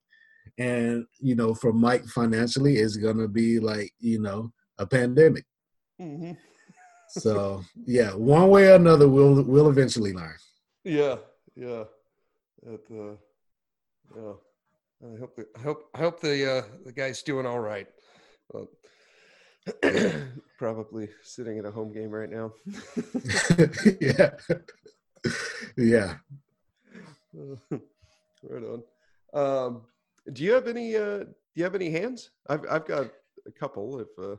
[0.57, 5.45] And, you know, for Mike financially, it's gonna be like, you know, a pandemic.
[5.99, 6.37] Mhm.
[7.09, 10.35] So yeah, one way or another we'll we'll eventually learn.
[10.83, 11.17] Yeah,
[11.55, 11.83] yeah.
[12.67, 13.15] at uh,
[14.15, 14.33] yeah.
[15.03, 17.87] I hope the, I hope I hope the uh, the guy's doing all right.
[18.53, 18.67] Well,
[20.57, 22.51] probably sitting at a home game right now.
[24.01, 24.31] yeah.
[25.77, 26.15] yeah.
[28.43, 28.83] right on.
[29.33, 29.81] Um,
[30.33, 30.95] do you have any?
[30.95, 32.31] Uh, do you have any hands?
[32.47, 33.07] I've I've got
[33.47, 33.99] a couple.
[33.99, 34.35] If uh,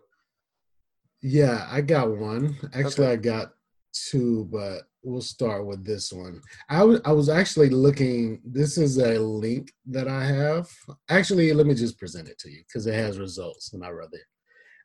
[1.22, 2.56] Yeah, I got one.
[2.72, 3.12] Actually, Okay.
[3.12, 3.52] I got
[3.92, 6.40] two, but we'll start with this one.
[6.68, 8.40] I was was actually looking.
[8.44, 10.68] This is a link that I have.
[11.08, 14.18] Actually, let me just present it to you because it has results, and I rather.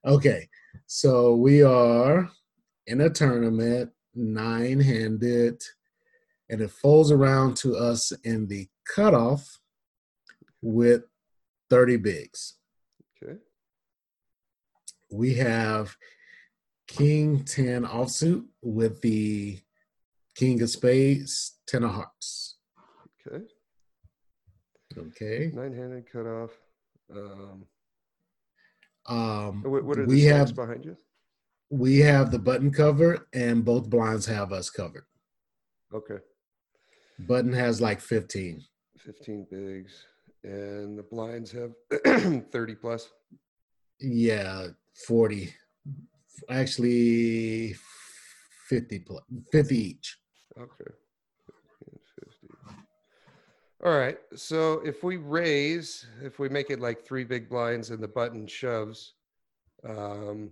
[0.06, 0.48] Okay,
[0.86, 2.30] so we are
[2.86, 5.62] in a tournament, nine-handed,
[6.50, 9.60] and it folds around to us in the cutoff
[10.62, 11.04] with
[11.70, 12.56] thirty bigs.
[13.22, 13.38] okay,
[15.12, 15.96] we have
[16.88, 19.60] King 10 offsuit with the
[20.38, 22.58] King of Spades, Ten of Hearts.
[23.28, 23.44] okay,
[24.98, 25.52] Okay.
[25.54, 26.52] nine-handed cutoff.
[27.14, 27.66] Um,
[29.08, 30.96] Um, what, what are the we have behind you?
[31.70, 35.06] we have the button cover, and both blinds have us covered.
[35.94, 36.20] Okay,
[37.20, 38.62] Button has like 15.
[39.00, 40.06] fifteen bigs,
[40.44, 41.72] and the blinds have
[42.52, 43.10] thirty plus.
[44.00, 44.68] Yeah,
[45.08, 45.52] 40.
[46.50, 47.74] Actually,
[48.70, 50.18] 50 plus, 50 each.
[50.60, 50.92] Okay.
[52.22, 52.54] 50.
[53.86, 54.18] All right.
[54.36, 58.48] So if we raise, if we make it like three big blinds and the button
[58.48, 59.14] shoves,
[59.88, 60.52] um,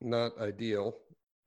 [0.00, 0.96] not ideal.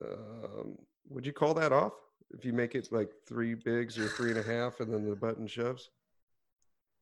[0.04, 1.92] Um, would you call that off?
[2.32, 5.16] If you make it like three bigs or three and a half and then the
[5.16, 5.90] button shoves?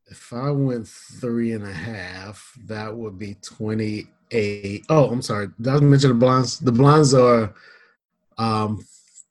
[0.07, 4.87] If I went three and a half, that would be 28.
[4.89, 5.49] Oh, I'm sorry.
[5.61, 6.59] Did I mention the blinds?
[6.59, 7.55] The blinds are
[8.39, 8.83] um,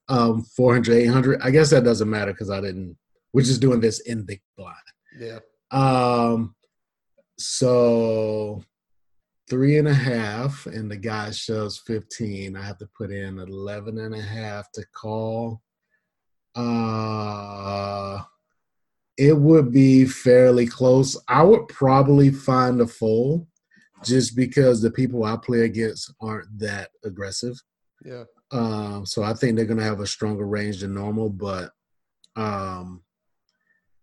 [0.09, 1.41] um, 400, 800.
[1.41, 2.97] I guess that doesn't matter because I didn't,
[3.33, 4.75] we're just doing this in the blind.
[5.19, 5.39] Yeah.
[5.71, 6.55] Um,
[7.37, 8.63] so
[9.49, 12.55] three and a half, and the guy shows 15.
[12.55, 15.61] I have to put in 11 and a half to call.
[16.55, 18.21] Uh,
[19.17, 21.17] it would be fairly close.
[21.27, 23.47] I would probably find a fold
[24.03, 27.59] just because the people I play against aren't that aggressive.
[28.05, 28.23] Yeah.
[28.51, 31.71] Um, so I think they're gonna have a stronger range than normal, but
[32.35, 33.03] um,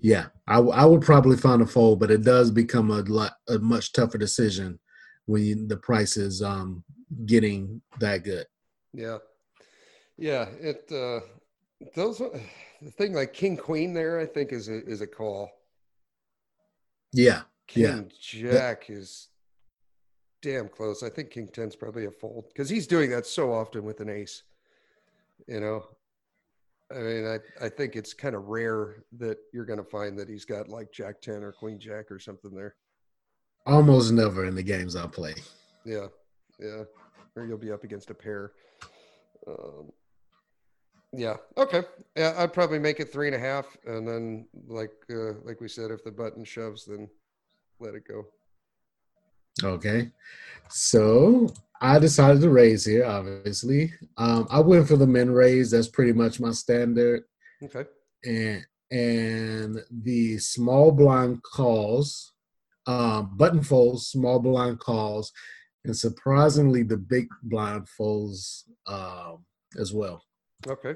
[0.01, 3.33] yeah, I, w- I would probably find a fold, but it does become a lot
[3.49, 4.79] a much tougher decision
[5.27, 6.85] when you, the price is um
[7.27, 8.47] getting that good.
[8.93, 9.19] Yeah.
[10.19, 10.47] Yeah.
[10.61, 11.21] It, uh,
[11.95, 12.31] those, are-
[12.83, 15.49] the thing like King Queen there, I think is a, is a call.
[17.13, 18.51] Yeah, King Yeah.
[18.53, 19.29] Jack is
[20.45, 21.03] damn close.
[21.03, 24.11] I think King 10's probably a fold because he's doing that so often with an
[24.11, 24.43] ace.
[25.49, 25.85] You know,
[26.95, 30.29] I mean, I, I think it's kind of rare that you're going to find that
[30.29, 32.77] he's got like Jack 10 or Queen Jack or something there.
[33.67, 35.35] almost never in the games I play.
[35.87, 36.09] Yeah.
[36.61, 36.85] Yeah.
[37.37, 38.53] Or you'll be up against a pair.
[39.47, 39.91] Um,
[41.13, 41.37] yeah.
[41.57, 41.83] Okay.
[42.17, 42.35] Yeah.
[42.37, 43.77] I'd probably make it three and a half.
[43.87, 47.09] And then, like, uh, like we said, if the button shoves, then
[47.81, 48.27] let it go.
[49.63, 50.11] Okay.
[50.69, 51.49] So
[51.81, 53.93] I decided to raise here, obviously.
[54.17, 55.71] Um, I went for the min raise.
[55.71, 57.25] That's pretty much my standard.
[57.63, 57.85] Okay.
[58.25, 62.33] And and the small blind calls,
[62.87, 65.33] um, button folds, small blind calls,
[65.85, 69.45] and surprisingly the big blind folds um,
[69.79, 70.25] as well.
[70.67, 70.95] Okay.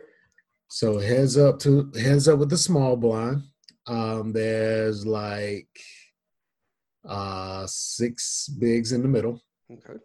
[0.68, 3.42] So heads up to heads up with the small blind.
[3.86, 5.68] Um, there's like
[7.06, 9.42] uh six bigs in the middle.
[9.70, 9.98] Okay.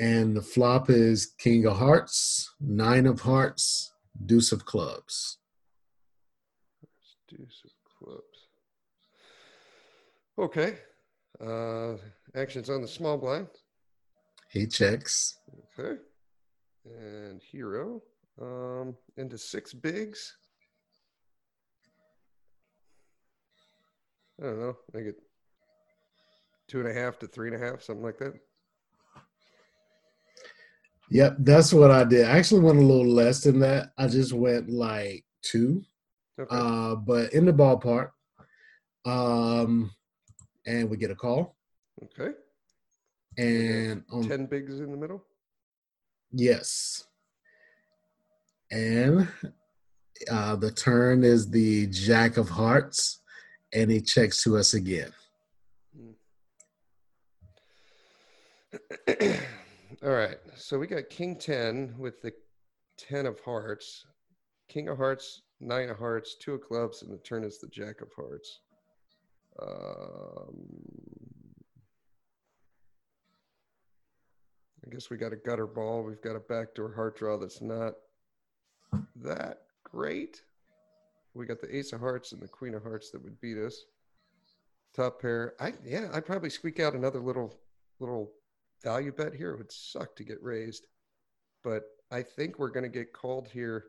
[0.00, 3.92] And the flop is King of Hearts, Nine of Hearts,
[4.26, 5.38] Deuce of Clubs.
[7.28, 8.48] Deuce of clubs.
[10.38, 10.78] Okay.
[11.40, 11.96] Uh,
[12.34, 13.48] actions on the small blind.
[14.50, 15.38] He checks.
[15.78, 16.00] Okay.
[16.84, 18.02] And hero.
[18.40, 20.36] Um, into six bigs.
[24.40, 25.16] I don't know, I it
[26.72, 28.32] two and a half to three and a half, something like that.
[31.10, 32.24] Yep, that's what I did.
[32.24, 33.92] I actually went a little less than that.
[33.98, 35.82] I just went like two,
[36.40, 36.48] Okay.
[36.50, 38.10] uh, but in the ballpark.
[39.04, 39.90] Um,
[40.64, 41.56] and we get a call,
[42.04, 42.30] okay.
[43.36, 45.24] and on Ten bigs in the middle.
[46.30, 47.04] yes,
[48.70, 49.26] and
[50.30, 53.20] uh, the turn is the Jack of Hearts,
[53.74, 55.10] and he checks to us again.
[60.02, 60.38] All right.
[60.56, 62.32] So we got King 10 with the
[62.98, 64.06] 10 of hearts,
[64.68, 68.00] King of hearts, nine of hearts, two of clubs, and the turn is the Jack
[68.00, 68.60] of hearts.
[69.60, 70.56] Um,
[74.84, 76.02] I guess we got a gutter ball.
[76.02, 77.94] We've got a backdoor heart draw that's not
[79.16, 80.42] that great.
[81.34, 83.84] We got the ace of hearts and the queen of hearts that would beat us.
[84.94, 85.54] Top pair.
[85.60, 87.58] I yeah, I'd probably squeak out another little
[87.98, 88.32] little
[88.82, 89.52] value bet here.
[89.52, 90.86] It would suck to get raised.
[91.62, 93.86] But I think we're gonna get called here.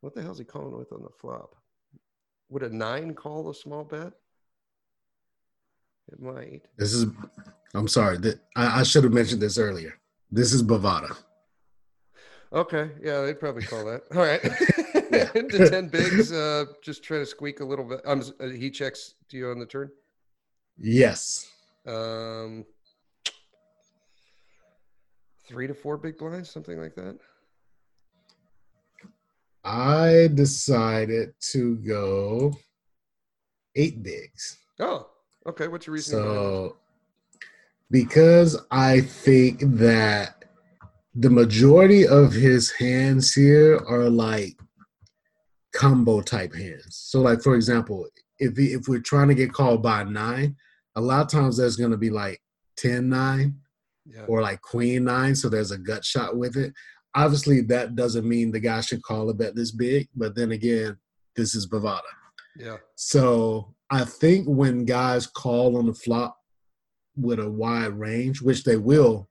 [0.00, 1.56] What the hell's he calling with on the flop?
[2.50, 4.12] Would a nine call a small bet?
[6.12, 6.62] It might.
[6.76, 7.06] This is,
[7.74, 9.98] I'm sorry, that I, I should have mentioned this earlier.
[10.30, 11.16] This is Bovada.
[12.52, 14.02] Okay, yeah, they'd probably call that.
[14.14, 14.40] All right,
[15.34, 16.32] Into ten bigs.
[16.32, 18.00] Uh, just try to squeak a little bit.
[18.04, 19.90] Um, he checks to you on the turn.
[20.78, 21.50] Yes.
[21.86, 22.64] Um,
[25.46, 27.18] three to four big blinds, something like that.
[29.64, 32.54] I decided to go
[33.74, 34.58] eight bigs.
[34.78, 35.08] Oh,
[35.46, 35.68] okay.
[35.68, 36.18] What's your reason?
[36.18, 36.76] So,
[37.90, 40.44] because I think that
[41.14, 44.56] the majority of his hands here are like
[45.72, 46.96] combo type hands.
[46.96, 48.06] So, like for example,
[48.38, 50.56] if he, if we're trying to get called by nine,
[50.94, 52.40] a lot of times there's going to be like
[52.76, 53.54] 10 9
[54.08, 56.72] yeah, or like queen nine, so there's a gut shot with it.
[57.14, 60.96] Obviously, that doesn't mean the guy should call a bet this big, but then again,
[61.34, 62.00] this is Bovada.
[62.58, 66.36] yeah, So I think when guys call on the flop
[67.16, 69.28] with a wide range, which they will,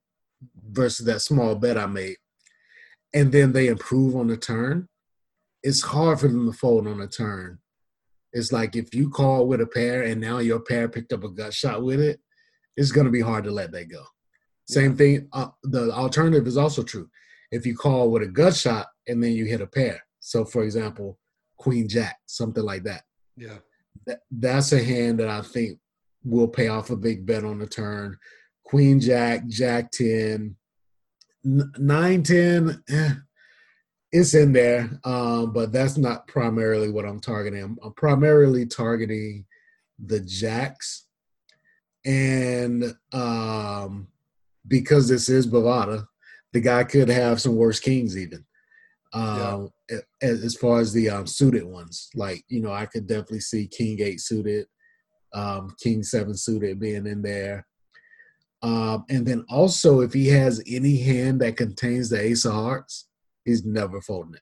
[0.69, 2.17] versus that small bet I made,
[3.13, 4.87] and then they improve on the turn,
[5.63, 7.59] it's hard for them to fold on the turn.
[8.33, 11.29] It's like if you call with a pair and now your pair picked up a
[11.29, 12.19] gut shot with it,
[12.75, 14.03] it's going to be hard to let that go.
[14.67, 15.27] Same thing.
[15.31, 17.09] Uh, the alternative is also true.
[17.51, 20.63] If you call with a gut shot and then you hit a pair, so for
[20.63, 21.19] example,
[21.57, 23.03] Queen Jack, something like that
[23.37, 23.57] yeah.
[24.05, 25.79] that, that's a hand that I think
[26.23, 28.17] will pay off a big bet on the turn.
[28.63, 30.55] Queen Jack, Jack 10,
[31.45, 33.13] n- 9 10, eh,
[34.11, 37.61] it's in there, um, but that's not primarily what I'm targeting.
[37.61, 39.45] I'm, I'm primarily targeting
[40.03, 41.05] the Jacks.
[42.05, 44.07] And um,
[44.67, 46.05] because this is Bovada,
[46.53, 48.45] the guy could have some worse kings even.
[49.13, 49.69] Um,
[50.21, 53.67] as, as far as the um, suited ones, like you know, I could definitely see
[53.67, 54.67] King Eight suited,
[55.33, 57.65] um, King Seven suited being in there,
[58.61, 63.07] um, and then also if he has any hand that contains the Ace of Hearts,
[63.45, 64.41] he's never folding it.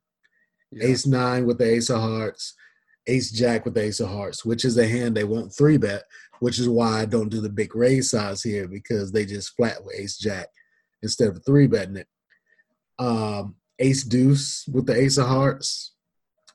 [0.72, 0.88] yeah.
[0.88, 2.56] Ace Nine with the Ace of Hearts,
[3.08, 6.04] Ace Jack with the Ace of Hearts, which is a hand they won't three bet,
[6.44, 9.82] which is why I don't do the big raise size here because they just flat
[9.82, 10.48] with Ace Jack
[11.02, 12.08] instead of three betting it.
[13.00, 15.94] Um, Ace Deuce with the Ace of Hearts.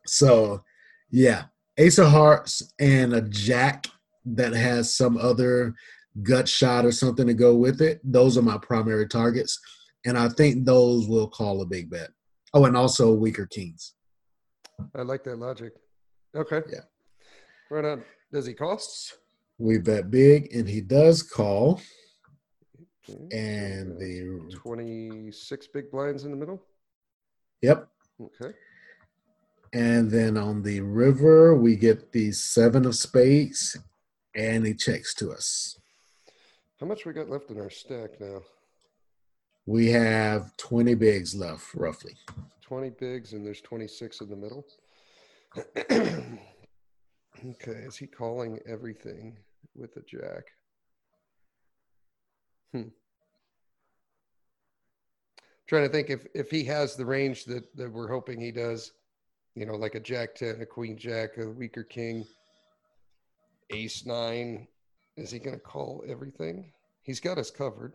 [0.04, 0.62] So,
[1.10, 1.44] yeah,
[1.78, 3.86] Ace of Hearts and a Jack
[4.26, 5.74] that has some other
[6.22, 7.98] gut shot or something to go with it.
[8.04, 9.58] Those are my primary targets,
[10.04, 12.10] and I think those will call a big bet.
[12.52, 13.94] Oh, and also weaker kings.
[14.94, 15.72] I like that logic.
[16.36, 16.60] Okay.
[16.70, 16.80] Yeah.
[17.70, 18.04] Right on.
[18.30, 19.16] Does he cost?
[19.58, 21.80] We bet big, and he does call.
[23.10, 26.62] Okay, And the 26 big blinds in the middle.
[27.62, 27.88] yep,
[28.20, 28.54] Okay.
[29.72, 33.76] and then on the river we get the seven of spades,
[34.34, 35.76] and he checks to us.
[36.78, 38.42] How much we got left in our stack now?
[39.66, 42.14] We have twenty bigs left, roughly.
[42.62, 44.66] 20 bigs and there's 26 in the middle.
[47.50, 49.38] okay, is he calling everything
[49.78, 50.44] with a jack?
[52.72, 52.88] Hmm.
[55.66, 58.92] Trying to think if if he has the range that that we're hoping he does,
[59.54, 62.24] you know, like a jack 10, a queen jack, a weaker king,
[63.70, 64.66] ace 9,
[65.16, 66.72] is he going to call everything?
[67.02, 67.94] He's got us covered.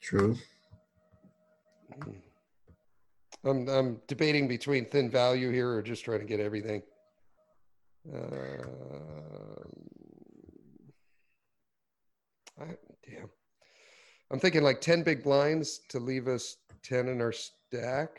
[0.00, 0.36] True.
[3.44, 6.82] I'm I'm debating between thin value here or just trying to get everything.
[8.08, 9.60] Um,
[12.60, 12.64] I,
[13.08, 13.30] damn.
[14.30, 18.10] I'm thinking like 10 big blinds to leave us 10 in our stack.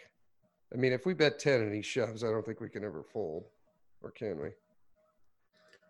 [0.74, 3.04] I mean, if we bet 10 and he shoves, I don't think we can ever
[3.04, 3.46] fold.
[4.02, 4.50] Or can we?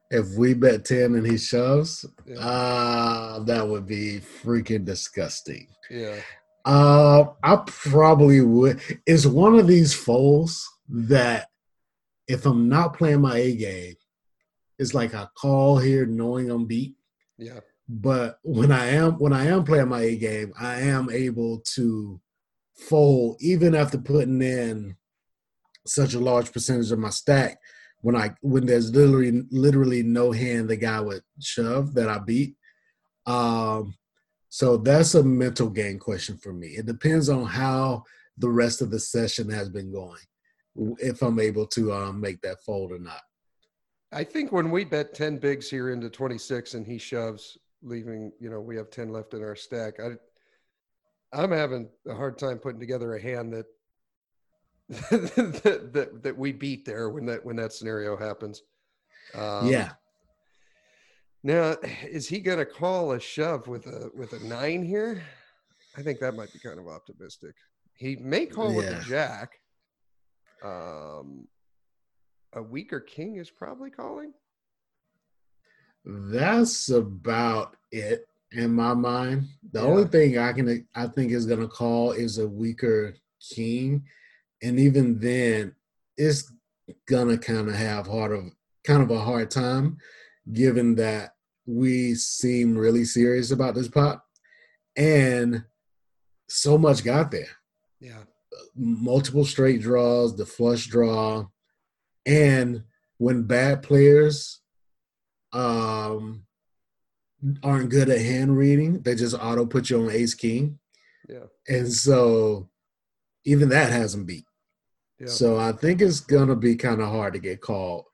[0.09, 2.37] If we bet 10 and he shoves, Yeah.
[2.39, 5.67] uh, that would be freaking disgusting.
[5.89, 6.19] yeah.
[6.63, 8.79] Uh, I probably would.
[9.07, 11.47] It's one of these folds that
[12.31, 13.95] if I'm not playing my A game,
[14.79, 16.95] it's like I call here knowing I'm beat.
[17.37, 17.59] Yeah.
[17.87, 22.19] But when I am when I am playing my A game, I am able to
[22.75, 24.95] fold even after putting in
[25.85, 27.59] such a large percentage of my stack.
[27.99, 32.55] When I when there's literally literally no hand the guy would shove that I beat.
[33.25, 33.95] Um,
[34.49, 36.69] so that's a mental game question for me.
[36.69, 38.03] It depends on how
[38.37, 40.19] the rest of the session has been going,
[40.75, 43.21] if I'm able to um, make that fold or not.
[44.11, 48.49] I think when we bet 10 bigs here into 26 and he shoves, leaving, you
[48.49, 49.95] know, we have 10 left in our stack.
[49.99, 50.11] I,
[51.33, 53.65] I'm having a hard time putting together a hand that,
[55.09, 58.63] that, that, that we beat there when that, when that scenario happens.
[59.33, 59.91] Um, yeah,
[61.43, 65.23] Now, is he going to call a shove with a, with a nine here?
[65.97, 67.55] I think that might be kind of optimistic.
[67.93, 69.59] He may call with a jack.
[70.63, 71.47] Um,
[72.53, 74.33] a weaker king is probably calling.
[76.05, 79.47] that's about it in my mind.
[79.71, 79.85] The Yeah.
[79.85, 84.03] only thing I can I think is gonna call is a weaker king,
[84.63, 85.75] and even then,
[86.17, 86.51] it's
[87.05, 88.45] gonna kind of have hard of
[88.83, 89.97] kind of a hard time,
[90.51, 91.35] given that
[91.67, 94.25] we seem really serious about this pot,
[94.95, 95.63] and
[96.49, 97.55] so much got there.
[97.99, 98.23] Yeah.
[98.75, 101.45] Multiple straight draws, the flush draw,
[102.25, 102.83] and
[103.17, 104.61] when bad players
[105.53, 106.45] um
[107.63, 110.79] aren't good at hand reading, they just auto put you on ace king.
[111.27, 111.45] Yeah.
[111.67, 112.69] And so
[113.45, 114.45] even that hasn't beat.
[115.19, 115.27] Yeah.
[115.27, 118.05] So I think it's gonna be kind of hard to get called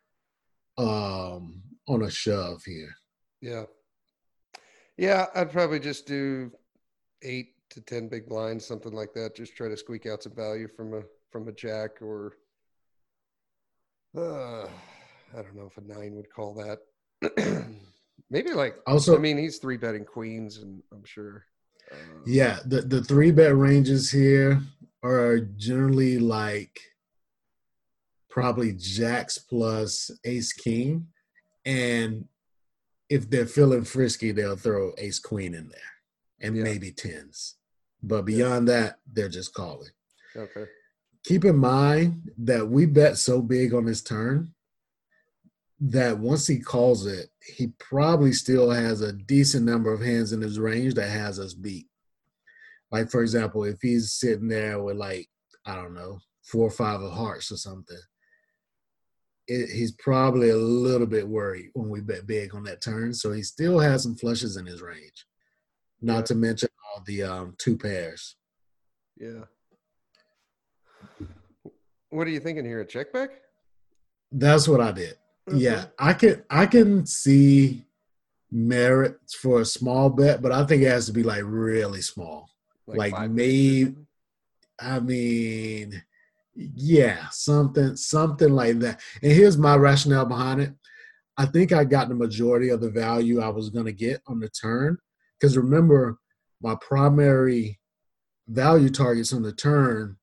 [0.78, 2.94] um on a shove here.
[3.42, 3.64] Yeah.
[4.98, 6.52] Yeah, I'd probably just do
[7.22, 9.36] eight to ten big blinds, something like that.
[9.36, 11.02] Just try to squeak out some value from a
[11.32, 12.34] from a jack or
[14.18, 14.64] uh,
[15.38, 16.80] I don't know if a nine would call that.
[18.30, 21.46] Maybe like Also, I mean he's three betting queens and I'm sure.
[21.92, 21.96] Uh,
[22.26, 24.62] Yeah, the the three bet ranges here
[25.04, 26.80] are generally like
[28.30, 31.08] probably jacks plus ace king,
[31.66, 32.26] and
[33.10, 35.94] if they're feeling frisky, they'll throw ace queen in there
[36.42, 36.64] and Yeah.
[36.64, 37.56] maybe tens.
[38.08, 39.90] But beyond that, they're just calling.
[40.36, 40.66] Okay.
[41.26, 44.54] Keep in mind that we bet so big on his turn
[45.80, 50.42] that once he calls it, he probably still has a decent number of hands in
[50.42, 51.88] his range that has us beat.
[52.92, 55.28] Like for example, if he's sitting there with like
[55.66, 58.00] I don't know four or five of hearts or something,
[59.48, 63.14] it, he's probably a little bit worried when we bet big on that turn.
[63.14, 65.26] So he still has some flushes in his range,
[66.02, 66.70] not to mention
[67.06, 68.36] the um, two pairs.
[69.20, 69.44] Yeah.
[72.10, 72.82] What are you thinking here?
[72.82, 73.30] A check back?
[74.32, 75.16] That's what I did.
[75.54, 77.86] Yeah, I can I can see
[78.52, 82.50] merit for a small bet, but I think it has to be like really small.
[82.86, 84.08] like five maybe- bigs or something?
[84.80, 86.04] I mean,
[86.56, 89.00] yeah, something something like that.
[89.22, 90.74] And here's my rationale behind it.
[91.38, 94.40] I think I got the majority of the value I was going to get on
[94.40, 94.98] the turn
[95.40, 96.18] because remember
[96.62, 97.80] my primary
[98.48, 100.18] value targets on the turn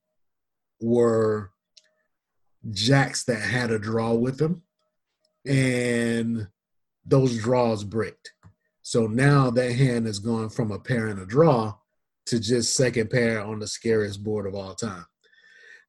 [0.80, 1.50] were
[2.70, 4.62] jacks that had a draw with them
[5.46, 6.48] and
[7.04, 8.32] those draws bricked.
[8.82, 11.74] So now that hand has gone from a pair and a draw
[12.26, 15.04] to just second pair on the scariest board of all time.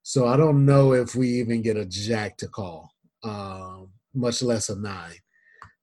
[0.04, 2.92] So I don't know if we even get a jack to call,
[3.24, 5.16] um, much less a nine.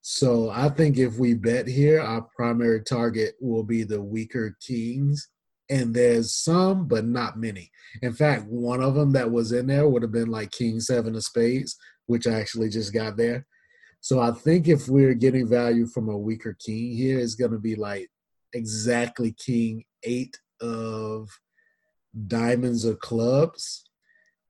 [0.02, 5.28] So I think if we bet here, our primary target will be the weaker kings.
[5.70, 7.70] And there's some, but not many.
[8.02, 11.14] In fact, one of them that was in there would have been like king seven
[11.14, 11.76] of spades,
[12.06, 13.46] which I actually just got there.
[14.00, 17.58] So I think if we're getting value from a weaker king here, it's going to
[17.58, 18.10] be like
[18.52, 21.28] exactly king eight of
[22.26, 23.88] diamonds or clubs.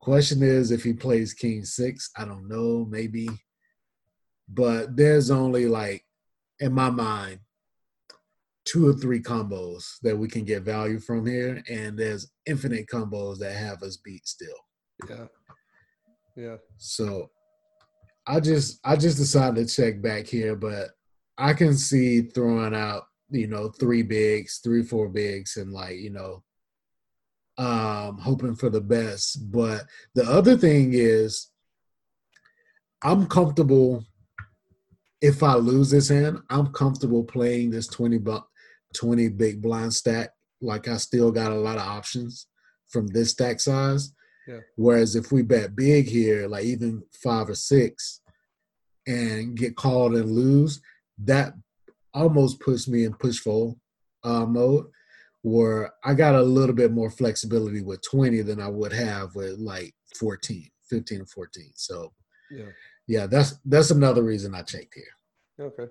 [0.01, 3.29] Question is if he plays king six, I don't know, maybe.
[4.47, 6.05] But there's only like,
[6.59, 7.39] in my mind,
[8.65, 13.39] two or three combos that we can get value from here, and there's infinite combos
[13.39, 14.49] that have us beat still.
[15.09, 15.25] Yeah.
[16.35, 16.57] Yeah.
[16.77, 17.29] So
[18.25, 20.91] I just I just decided to check back here, but
[21.37, 26.11] I can see throwing out you know three bigs, three four bigs, and like you
[26.11, 26.43] know,
[27.57, 29.51] um, hoping for the best.
[29.51, 29.83] But
[30.15, 31.49] the other thing is,
[33.01, 34.05] I'm comfortable.
[35.23, 38.41] If I lose this hand, I'm comfortable playing this twenty bu-
[38.93, 40.31] 20 big blind stack.
[40.61, 42.47] Like I still got a lot of options
[42.89, 44.13] from this stack size.
[44.47, 44.59] Yeah.
[44.75, 48.21] Whereas if we bet big here, like even five or six,
[49.07, 50.81] and get called and lose,
[51.23, 51.53] that
[52.13, 53.77] almost puts me in push fold
[54.23, 54.85] uh, mode,
[55.41, 59.57] where I got a little bit more flexibility with 20 than I would have with
[59.57, 61.71] like 14, 15 and 14.
[61.75, 62.13] So
[62.51, 62.65] Yeah.
[63.07, 65.67] Yeah, that's that's another reason I checked here.
[65.67, 65.87] Okay.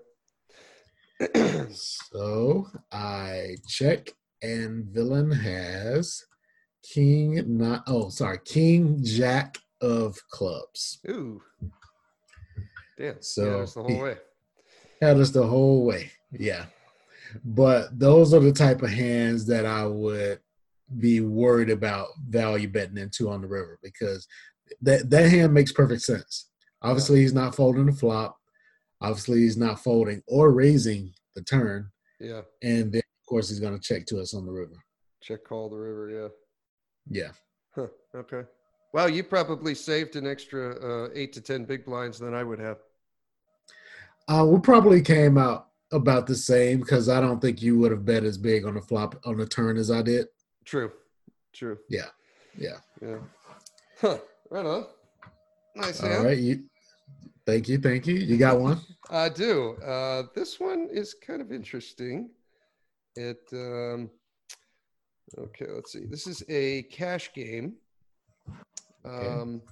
[1.72, 4.10] So I check,
[4.42, 6.24] and villain has
[6.82, 7.84] king not.
[7.86, 10.98] Oh, sorry, king jack of clubs.
[11.08, 11.40] Ooh.
[12.98, 13.22] Damn.
[13.22, 14.16] So, yeah, that's the whole way.
[15.00, 16.10] Had us the whole way.
[16.32, 16.66] Yeah,
[17.44, 20.40] but those are the type of hands that I would
[20.98, 24.26] be worried about value betting into on the river because
[24.82, 26.50] that that hand makes perfect sense.
[26.82, 28.38] Obviously, he's not folding the flop.
[29.00, 32.42] Obviously, he's not folding or raising the turn, Yeah.
[32.62, 34.74] and then of course he's going to check to us on the river.
[35.22, 36.10] Check call the river.
[36.10, 37.22] Yeah.
[37.22, 37.32] Yeah.
[37.74, 37.88] Huh.
[38.14, 38.42] Okay.
[38.92, 40.76] Well, you probably saved an extra
[41.06, 42.78] uh, eight to ten big blinds than I would have.
[44.28, 48.04] Uh, we probably came out about the same because I don't think you would have
[48.04, 50.26] bet as big on the flop on the turn as I did.
[50.64, 50.92] True.
[51.52, 51.78] True.
[51.88, 52.06] Yeah.
[52.56, 52.76] Yeah.
[53.00, 53.18] Yeah.
[54.00, 54.18] Huh.
[54.50, 54.86] Right on.
[55.74, 56.02] Nice.
[56.02, 56.24] All hand.
[56.24, 56.38] right.
[56.38, 56.64] You.
[57.46, 57.78] Thank you.
[57.78, 58.14] Thank you.
[58.14, 58.80] You got one.
[59.10, 59.76] I do.
[59.84, 62.30] Uh, this one is kind of interesting.
[63.16, 63.42] It.
[63.52, 64.10] Um,
[65.36, 65.66] okay.
[65.68, 66.06] Let's see.
[66.06, 67.74] This is a cash game.
[69.04, 69.62] Um,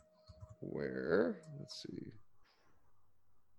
[0.60, 1.36] where?
[1.58, 2.12] Let's see.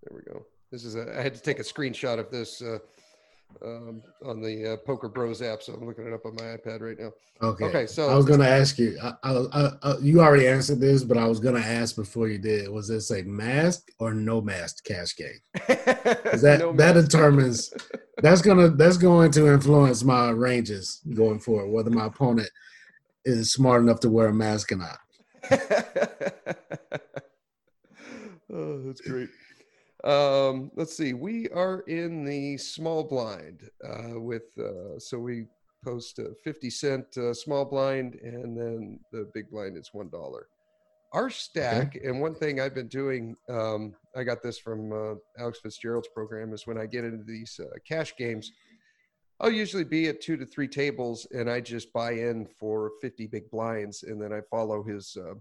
[0.03, 0.45] There we go.
[0.71, 1.17] This is a.
[1.17, 2.79] I had to take a screenshot of this uh,
[3.63, 6.81] um, on the uh, Poker Bros app, so I'm looking it up on my iPad
[6.81, 7.11] right now.
[7.41, 7.65] Okay.
[7.65, 8.97] Okay, so I was going to ask you.
[9.01, 12.27] I, I, I, I, you already answered this, but I was going to ask before
[12.27, 12.69] you did.
[12.69, 15.39] Was this a mask or no mask cash game?
[15.67, 17.09] that No that mask.
[17.09, 17.73] determines.
[18.21, 21.71] That's gonna that's going to influence my ranges going forward.
[21.71, 22.49] Whether my opponent
[23.25, 24.99] is smart enough to wear a mask or not.
[28.53, 29.29] oh, that's great.
[30.03, 31.13] Um, let's see.
[31.13, 35.45] We are in the small blind uh, with, uh, so we
[35.83, 40.09] post a 50 cent uh, small blind and then the big blind is $1.
[41.13, 45.59] Our stack, and one thing I've been doing, um, I got this from uh, Alex
[45.59, 48.53] Fitzgerald's program, is when I get into these uh, cash games,
[49.41, 53.27] I'll usually be at two to three tables and I just buy in for 50
[53.27, 55.33] big blinds and then I follow his, uh,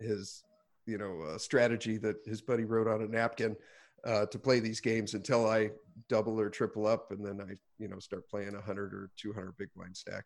[0.00, 0.44] his
[0.86, 3.56] you know uh, strategy that his buddy wrote on a napkin
[4.04, 5.70] uh, to play these games until I
[6.08, 9.32] double or triple up, and then I you know start playing a hundred or two
[9.32, 10.24] hundred big blind stack.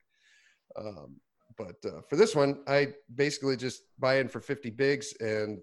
[0.77, 1.17] Um,
[1.57, 5.59] but uh, for this one, I basically just buy in for fifty bigs and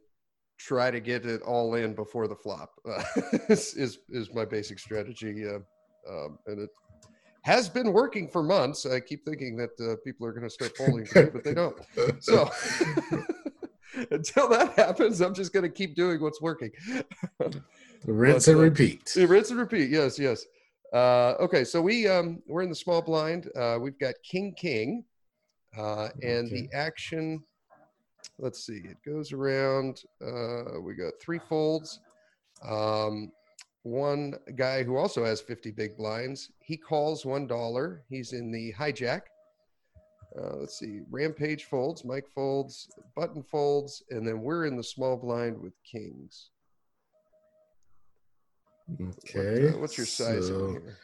[0.58, 2.72] try to get it all in before the flop.
[3.50, 6.70] Is, is is my basic strategy, um, and it
[7.44, 8.86] has been working for months.
[8.86, 11.78] I keep thinking that uh, people are going to start folding, but they don't.
[12.20, 12.50] So
[14.12, 16.72] until that happens, I'm just going to keep doing what's working.
[18.06, 19.16] rinse But, and uh, repeat.
[19.16, 19.90] Rinse and repeat.
[19.90, 20.46] Yes, yes.
[20.94, 23.50] Uh, okay, so we um, we're in the small blind.
[23.56, 25.04] Uh, we've got King King,
[25.78, 27.44] uh, and the action.
[28.40, 28.82] Let's see.
[28.86, 30.04] It goes around.
[30.22, 32.00] Uh, we got three folds.
[32.64, 33.32] Um,
[33.84, 36.52] one guy who also has 50 big blinds.
[36.60, 38.04] He calls one dollar.
[38.10, 39.22] He's in the hijack.
[40.38, 41.00] Uh, let's see.
[41.10, 42.04] Rampage folds.
[42.04, 42.90] Mike folds.
[43.16, 46.50] Button folds, and then we're in the small blind with kings.
[48.98, 49.70] What, Okay.
[49.70, 50.98] uh, what's your size so, here?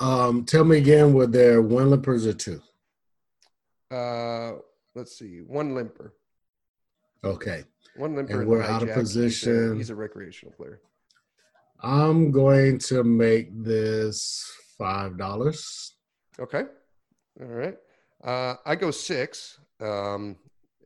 [0.00, 2.60] Um, tell me again, were there one limpers or two?
[3.90, 4.58] Uh,
[4.94, 6.14] let's see, one limper,
[7.22, 7.64] Okay.
[7.96, 8.40] one limper.
[8.40, 9.76] And we're out of a- position.
[9.76, 10.80] He's a, recreational player.
[11.80, 15.94] I'm going to make this five dollars.
[16.38, 16.64] Okay,
[17.40, 17.76] all right.
[18.22, 20.36] Uh, I go six, um,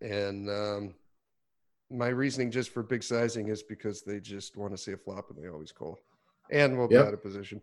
[0.00, 0.94] and um,
[1.90, 5.30] my reasoning just for big sizing is because they just want to see a flop
[5.30, 5.98] and they always call,
[6.50, 7.06] and we'll be Yep.
[7.06, 7.60] out of position.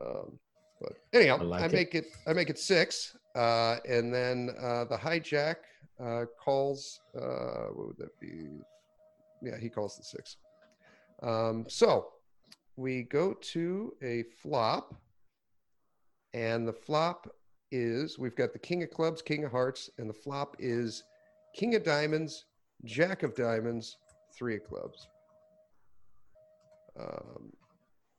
[0.00, 0.38] Um,
[0.80, 1.72] but anyhow, I I, like it.
[1.72, 2.06] make it.
[2.26, 5.56] I make it six, uh, and then uh, the hijack
[6.00, 7.00] uh, calls.
[7.16, 8.60] Uh, what would that be?
[9.42, 10.36] Yeah, he calls the six.
[11.22, 12.10] Um, so
[12.76, 14.94] we go to a flop,
[16.32, 17.28] and the flop
[17.70, 21.04] is we've got the king of clubs, king of hearts, and the flop is
[21.54, 22.46] king of diamonds,
[22.84, 23.96] jack of diamonds,
[24.36, 25.08] three of clubs.
[26.98, 27.52] Um,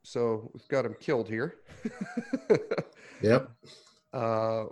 [0.02, 1.56] so we've got him killed here.
[3.22, 3.50] Yep.
[4.14, 4.64] uh,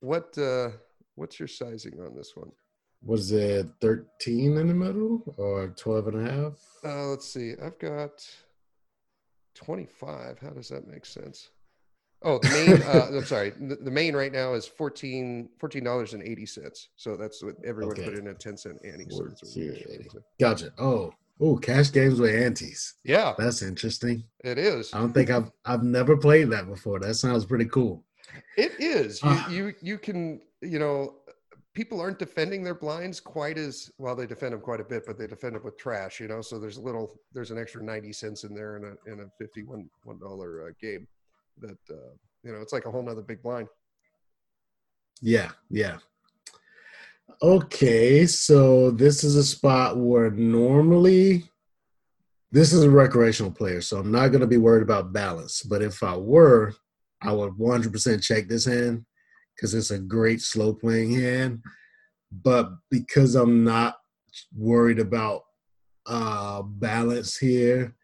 [0.00, 0.72] what uh,
[1.14, 2.52] what's your sizing on this one?
[3.02, 6.52] Was it 13 in the middle or 12 and a half?
[6.84, 7.54] Uh, let's see.
[7.64, 8.22] I've got
[9.54, 10.38] 25.
[10.38, 11.48] How does that make sense?
[12.24, 12.82] Oh, the main.
[12.82, 13.50] uh, I'm sorry.
[13.50, 15.48] The, the main right now is 14
[15.84, 16.88] dollars and eighty cents.
[16.96, 18.04] So that's what everyone Okay.
[18.04, 19.06] put in a 10 cent ante.
[19.10, 20.12] So that's what we usually 14.80.
[20.12, 20.22] do.
[20.40, 20.72] Gotcha.
[20.78, 22.94] Oh, oh, cash games with antes.
[23.04, 24.24] Yeah, That's interesting.
[24.44, 24.92] it is.
[24.94, 27.00] I don't think I've I've never played that before.
[27.00, 28.04] That sounds pretty cool.
[28.56, 29.22] It is.
[29.22, 29.48] You, Ah.
[29.50, 31.16] you you can you know
[31.74, 34.14] people aren't defending their blinds quite as well.
[34.14, 36.20] They defend them quite a bit, but they defend them with trash.
[36.20, 39.12] You know, so there's a little there's an extra ninety cents in there in a
[39.12, 41.06] in a fifty one one dollar uh, game.
[41.58, 43.68] That uh, you know it's like a whole nother big blind.
[45.20, 45.98] Yeah, yeah.
[47.40, 51.44] Okay, so this is a spot where normally
[52.50, 55.62] this is a recreational player, so I'm not going to be worried about balance.
[55.62, 56.74] But if I were,
[57.22, 59.04] I would 100% check this hand
[59.54, 61.62] because it's a great slow playing hand.
[62.30, 63.96] But because I'm not
[64.54, 65.42] worried about
[66.06, 67.94] uh, balance here,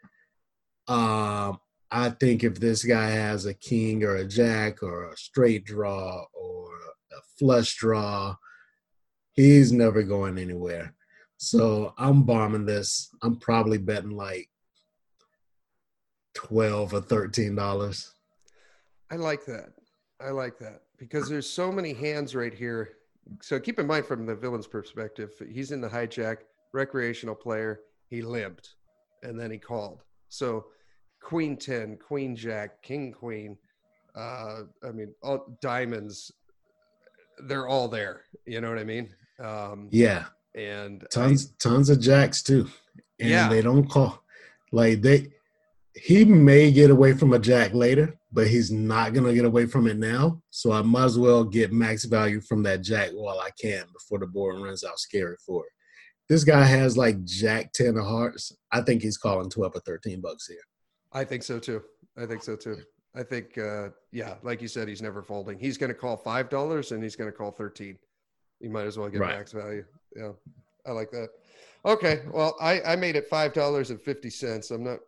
[0.86, 1.58] um,
[1.90, 6.24] I think if this guy has a king or a jack or a straight draw
[6.34, 6.68] or
[7.12, 8.36] a flush draw,
[9.32, 10.94] he's never going anywhere.
[11.38, 13.10] So I'm bombing this.
[13.22, 14.50] I'm probably betting like
[16.34, 18.12] twelve or thirteen dollars.
[19.10, 19.70] I like that.
[20.20, 22.96] I like that because there's so many hands right here.
[23.40, 26.38] So keep in mind from the villain's perspective, he's in the hijack,
[26.72, 27.80] recreational player.
[28.08, 28.74] He limped,
[29.22, 30.02] and then he called.
[30.28, 30.66] So
[31.22, 33.56] queen ten, queen jack, king queen.
[34.14, 36.32] Uh, I mean, all diamonds.
[37.46, 38.22] They're all there.
[38.46, 39.14] You know what I mean?
[39.38, 42.68] Um, Yeah, and I- tons tons of jacks too,
[43.20, 43.48] and Yeah.
[43.48, 44.22] they don't call
[44.72, 45.32] like they.
[45.94, 49.86] He may get away from a jack later, but he's not gonna get away from
[49.86, 50.42] it now.
[50.50, 54.18] So I might as well get max value from that jack while I can before
[54.18, 55.72] the board runs out scary for it.
[56.28, 58.52] This guy has like jack ten of hearts.
[58.72, 60.58] I think he's calling twelve or thirteen bucks here.
[61.12, 61.82] I think so too.
[62.16, 62.82] I think so too.
[63.14, 65.58] I think, uh, yeah, like you said, he's never folding.
[65.58, 67.98] He's going to call five dollars and he's going to call thirteen.
[68.60, 69.36] You might as well get Right.
[69.36, 69.84] max value.
[70.16, 70.32] Yeah,
[70.86, 71.28] I like that.
[71.84, 74.70] Okay, well, I I made it five dollars and fifty cents.
[74.70, 74.98] I'm not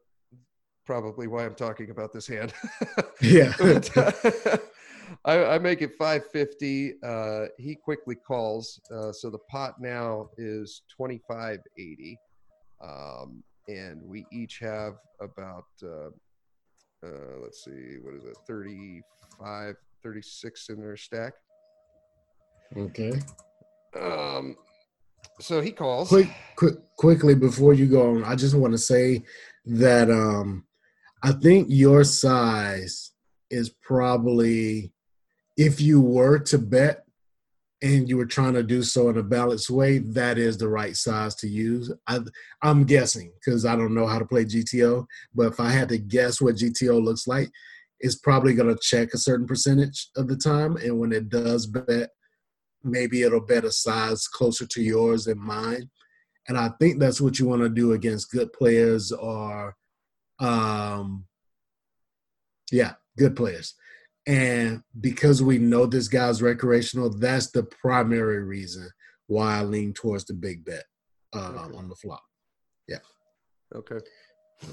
[0.87, 2.53] probably why I'm talking about this hand.
[3.21, 3.53] Yeah.
[3.59, 4.57] But, uh,
[5.27, 6.95] I, I make it 550.
[7.03, 8.81] Uh, he quickly calls.
[8.91, 12.17] Uh, so the pot now is 2580.
[12.81, 16.11] Um, and we each have about, uh,
[17.05, 21.35] uh, let's see, what is it, 35, 36 in their stack.
[22.77, 23.13] okay.
[24.01, 24.57] Um,
[25.41, 26.09] so he calls.
[26.09, 29.25] quick, quick, quickly before you go on, I just want to say
[29.67, 30.65] that um,
[31.23, 33.13] I think your size
[33.51, 34.93] is probably,
[35.57, 37.05] if you were to bet
[37.83, 40.97] and you were trying to do so in a balanced way, that is the right
[40.97, 41.91] size to use.
[42.07, 42.20] I,
[42.62, 45.99] I'm guessing because I don't know how to play GTO, but if I had to
[45.99, 47.51] guess what GTO looks like,
[48.01, 51.66] it's probably going to check a certain percentage of the time, and when it does
[51.66, 52.11] bet,
[52.83, 55.91] maybe it'll bet a size closer to yours than mine.
[56.49, 59.76] And I think that's what you want to do against good players or
[60.39, 61.26] um
[62.72, 63.74] yeah, good players.
[64.27, 68.89] And because we know this guy's recreational, that's the primary reason
[69.27, 70.85] why I lean towards the big bet
[71.35, 71.77] uh, Okay.
[71.77, 72.23] on the flop.
[72.87, 72.99] Yeah.
[73.75, 73.99] Okay.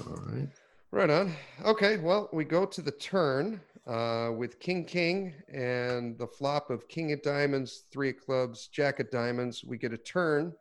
[0.06, 0.48] All right.
[0.90, 1.34] Right on.
[1.64, 6.88] Okay, well, we go to the turn uh, with King King and the flop of
[6.88, 9.64] King of Diamonds, Three of Clubs, Jack of Diamonds.
[9.64, 10.52] We get a turn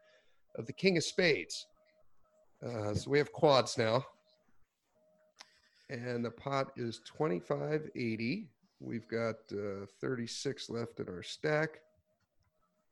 [0.58, 1.68] of the King of Spades.
[2.66, 4.06] Uh, so we have quads now.
[5.90, 8.50] And the pot is 2580.
[8.80, 11.80] We've got uh, 36 left in our stack.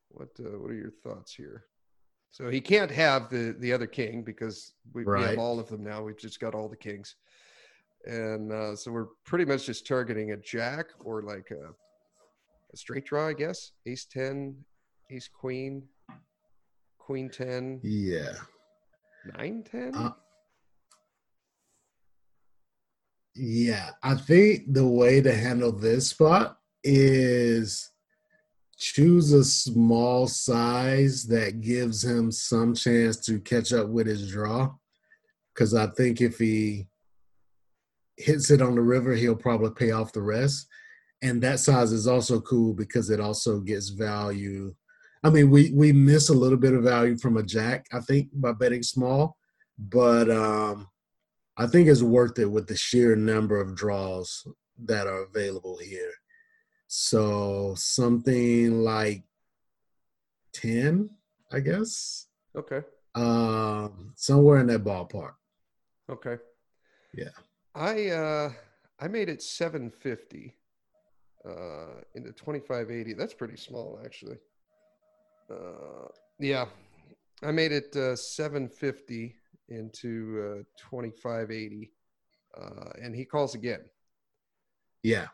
[0.09, 1.65] What uh, what are your thoughts here?
[2.31, 5.83] So he can't have the the other king because we, we have all of them
[5.83, 6.03] now.
[6.03, 7.15] We've just got all the kings,
[8.05, 11.69] and uh, so we're pretty much just targeting a jack or like a,
[12.73, 13.71] a straight draw, I guess.
[13.85, 14.55] Ace ten,
[15.11, 15.83] ace queen,
[16.97, 18.33] queen ten, Yeah.
[19.37, 19.93] nine ten.
[19.95, 20.11] Uh,
[23.35, 27.91] Yeah, I think the way to handle this spot is
[28.77, 34.73] choose a small size that gives him some chance to catch up with his draw.
[35.53, 36.87] Because I think if he
[38.17, 40.67] hits it on the river, he'll probably pay off the rest.
[41.21, 44.73] And that size is also cool because it also gets value.
[45.23, 48.29] I mean, we we miss a little bit of value from a jack, I think,
[48.33, 49.37] by betting small,
[49.77, 50.87] but um
[51.57, 54.45] I think it's worth it with the sheer number of draws
[54.83, 56.11] that are available here.
[56.87, 59.23] So something like
[60.53, 61.09] 10,
[61.51, 62.27] I guess.
[62.55, 62.81] Okay.
[63.15, 65.35] Um, somewhere in that ballpark.
[66.09, 66.37] Okay.
[67.13, 67.29] Yeah.
[67.73, 68.51] I uh
[68.99, 70.53] I made it 750
[71.45, 73.13] uh into 2580.
[73.13, 74.37] That's pretty small actually.
[75.49, 76.07] Uh
[76.39, 76.65] yeah.
[77.41, 79.35] I made it uh 750
[79.69, 81.91] into uh 2580.
[82.57, 83.81] Uh and he calls again.
[85.03, 85.27] Yeah.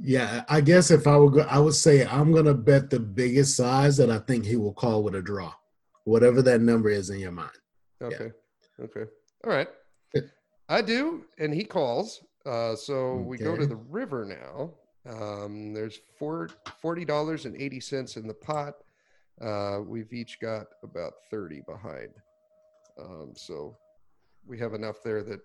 [0.00, 3.56] Yeah, I guess if I would go, I would say I'm gonna bet the biggest
[3.56, 5.52] size that I think he will call with a draw,
[6.04, 7.50] whatever that number is in your mind.
[8.00, 8.30] Okay.
[8.80, 9.10] Okay.
[9.44, 9.68] All right.
[10.68, 12.22] I do, and he calls.
[12.44, 14.70] Uh, so we go to the river now.
[15.10, 16.50] Um, there's four
[16.80, 18.74] forty dollars and eighty cents in the pot.
[19.40, 22.10] Uh, we've each got about thirty behind.
[22.98, 23.76] Um, so
[24.46, 25.40] we have enough there that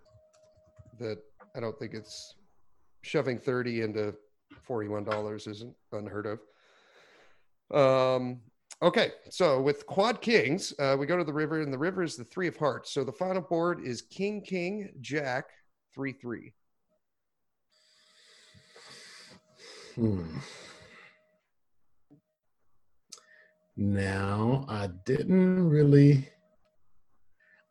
[0.99, 1.18] that
[1.56, 2.36] I don't think it's
[3.01, 4.16] shoving thirty into
[4.62, 6.39] forty one dollars isn't unheard of.
[7.76, 8.41] Um,
[8.84, 12.18] Okay, so with quad kings, uh, we go to the river, and the river is
[12.18, 12.91] the three of hearts.
[12.91, 15.45] So the final board is king, king, jack,
[15.95, 16.51] three, three.
[19.95, 20.26] Hmm.
[23.78, 26.28] Now, I didn't really,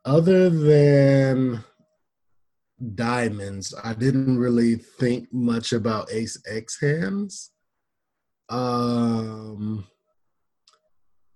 [0.05, 1.64] other than
[2.94, 7.50] diamonds, I didn't really think much about ace X hands.
[8.48, 9.86] Um,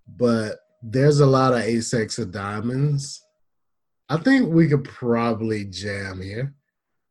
[0.07, 3.23] but there's a lot of ace X of diamonds.
[4.09, 6.55] I think we could probably jam here.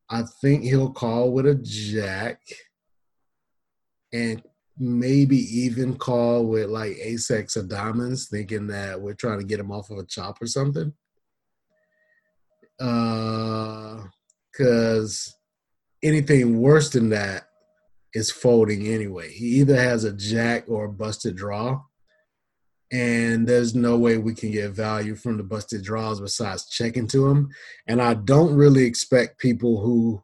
[0.09, 2.39] I think he'll call with a jack
[4.13, 4.41] and
[4.77, 9.59] maybe even call with like ace X of diamonds, thinking that we're trying to get
[9.59, 10.93] him off of a chop or something.
[12.79, 14.03] Uh,
[14.51, 15.35] because
[16.03, 17.47] anything worse than that
[18.13, 19.31] is folding anyway.
[19.31, 21.81] He either has a jack or a busted draw,
[22.91, 27.27] and there's no way we can get value from the busted draws besides checking to
[27.27, 27.49] him.
[27.87, 30.23] And I don't really expect people who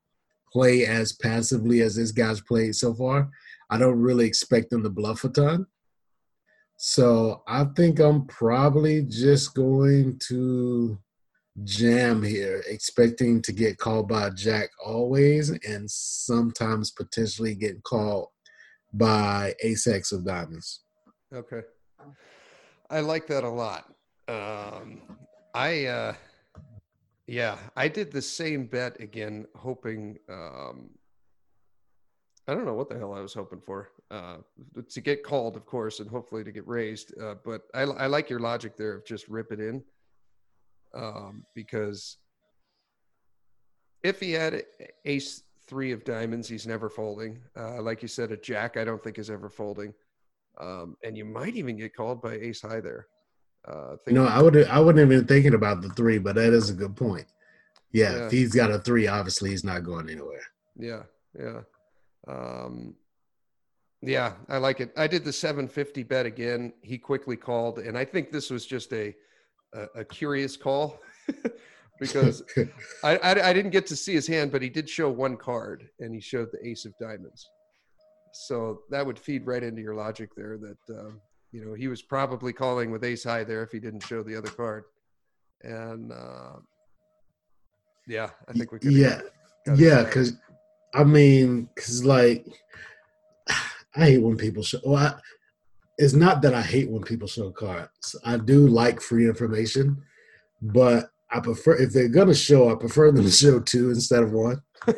[0.54, 3.30] play as passively as this guy's played so far.
[3.70, 5.66] I don't really expect them to bluff a ton.
[6.78, 10.98] So I think I'm probably just going to
[11.64, 18.30] jam here, expecting to get called by jack always, and sometimes potentially getting called
[18.94, 20.82] by ace X of diamonds.
[21.34, 21.62] Okay,
[22.90, 23.94] I like that a lot.
[24.28, 25.02] Um,
[25.54, 26.14] I, uh,
[27.28, 30.18] yeah, I did the same bet again, hoping.
[30.30, 30.90] Um,
[32.48, 33.90] I don't know what the hell I was hoping for.
[34.10, 34.38] Uh,
[34.90, 37.14] to get called, of course, and hopefully to get raised.
[37.22, 39.84] Uh, but I, I like your logic there of just rip it in.
[40.94, 42.18] Um, because
[44.04, 44.64] if he had
[45.06, 47.40] ace three of diamonds, he's never folding.
[47.58, 49.94] Uh, like you said, a jack, I don't think is ever folding.
[50.60, 53.08] Um, and you might even get called by ace high there.
[53.68, 56.70] Uh, You know, I would I wouldn't even thinking about the three, but that is
[56.70, 57.28] a good point.
[57.92, 58.26] Yeah, Yeah.
[58.26, 60.42] if he's got a three, obviously he's not going anywhere.
[60.76, 61.04] Yeah,
[61.38, 61.62] yeah.
[62.28, 62.96] Um,
[64.02, 64.92] yeah, I like it.
[64.98, 66.74] I did the 750 bet again.
[66.82, 69.16] He quickly called, and I think this was just a
[69.74, 71.00] a, a curious call
[72.00, 72.44] because
[73.04, 75.88] I, I I didn't get to see his hand, but he did show one card,
[76.00, 77.50] and he showed the ace of diamonds.
[78.34, 82.02] So that would feed right into your logic there that um, you know he was
[82.02, 84.84] probably calling with ace high there if he didn't show the other card,
[85.62, 86.54] and uh,
[88.08, 89.22] yeah, I think we could yeah,
[89.76, 90.34] yeah, because
[90.94, 92.46] I mean, because like
[93.96, 94.80] I hate when people show.
[94.86, 95.14] Well, I,
[95.98, 98.16] it's not that I hate when people show cards.
[98.26, 100.02] I do like free information,
[100.62, 104.32] but I prefer if they're gonna show, I prefer them to show two instead of
[104.32, 104.62] one.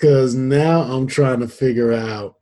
[0.00, 2.36] Because now I'm trying to figure out.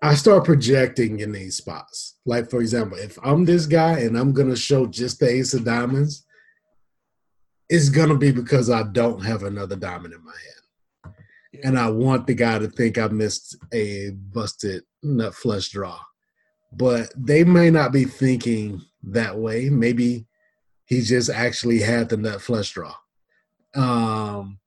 [0.00, 2.18] I start projecting in these spots.
[2.24, 5.64] Like for example, if I'm this guy and I'm gonna show just the ace of
[5.64, 6.24] diamonds,
[7.68, 11.14] it's gonna be because I don't have another diamond in my hand,
[11.64, 15.98] and I want the guy to think I missed a busted nut flush draw.
[16.72, 19.70] But they may not be thinking that way.
[19.70, 20.26] Maybe
[20.84, 22.94] he just actually had the nut flush draw.
[23.74, 24.58] Um,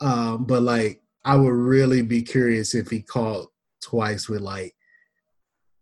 [0.00, 3.48] um, but like I would really be curious if he called
[3.82, 4.74] twice with like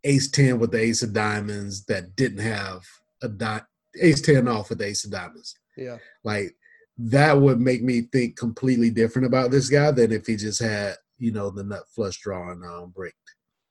[0.05, 2.85] ace 10 with the ace of diamonds that didn't have
[3.23, 3.63] a di-
[4.01, 5.57] ace 10 off with the ace of diamonds.
[5.77, 5.99] yeah.
[6.23, 6.55] Like
[6.99, 10.95] that would make me think completely different about this guy than if he just had,
[11.19, 13.15] you know, the nut flush draw and um, break.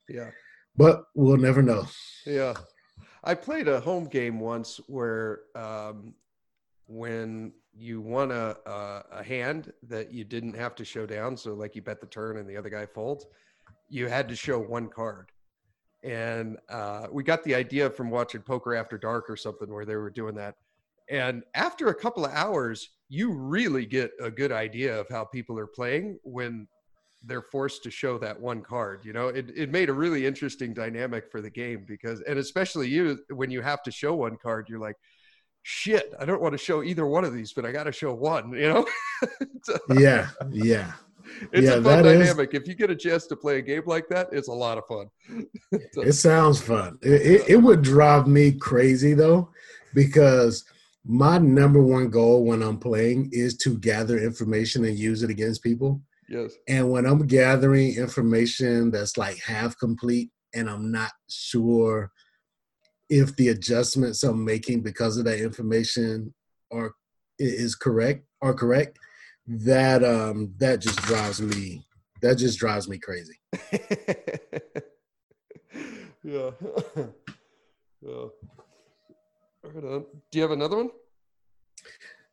[0.08, 0.30] Yeah.
[0.76, 1.86] But we'll never know.
[2.26, 2.54] Yeah.
[3.22, 6.14] I played a home game once where um,
[6.86, 11.36] when you won a, a a hand that you didn't have to show down.
[11.36, 13.26] So like you bet the turn and the other guy folds,
[13.88, 15.30] you had to show one card.
[16.02, 19.96] And uh, we got the idea from watching Poker After Dark or something where they
[19.96, 20.56] were doing that.
[21.08, 25.58] And after a couple of hours, you really get a good idea of how people
[25.58, 26.66] are playing when
[27.26, 29.00] they're forced to show that one card.
[29.04, 32.88] You know, it, it made a really interesting dynamic for the game because, and especially
[32.88, 34.96] you, when you have to show one card, you're like,
[35.62, 38.12] shit, I don't want to show either one of these, but I got to show
[38.14, 38.86] one, you know?
[39.96, 40.92] yeah, yeah.
[41.52, 42.52] it's Yeah, a fun that is- dynamic.
[42.52, 44.84] If you get a chance to play a game like that, it's a lot of
[44.86, 45.06] fun.
[45.96, 46.98] It sounds fun.
[47.02, 49.48] It, it, it would drive me crazy though,
[49.94, 50.64] because
[51.06, 55.62] my number one goal when I'm playing is to gather information and use it against
[55.62, 56.00] people.
[56.28, 56.54] Yes.
[56.68, 62.10] And when I'm gathering information that's like half complete and I'm not sure
[63.10, 66.34] if the adjustments I'm making because of that information
[66.72, 66.92] are
[67.38, 68.98] is correct are correct,
[69.46, 71.84] that um that just drives me
[72.22, 73.38] that just drives me crazy.
[76.22, 76.50] yeah.
[78.00, 78.26] yeah.
[79.62, 80.04] Right on.
[80.30, 80.90] Do you have another one?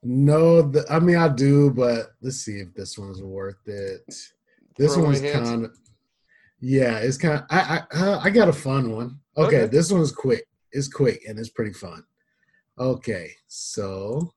[0.04, 4.02] No, the, I mean I do, but let's see if this one's worth it.
[4.78, 5.78] This Throwaway one's kind of
[6.60, 9.20] yeah, it's kind of I I uh, I got a fun one.
[9.38, 9.66] Okay, Okay.
[9.68, 10.46] this one's quick.
[10.72, 12.04] It's quick and it's pretty fun.
[12.80, 14.32] Okay, so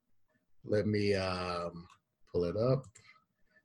[0.64, 1.86] let me um
[2.30, 2.84] pull it up.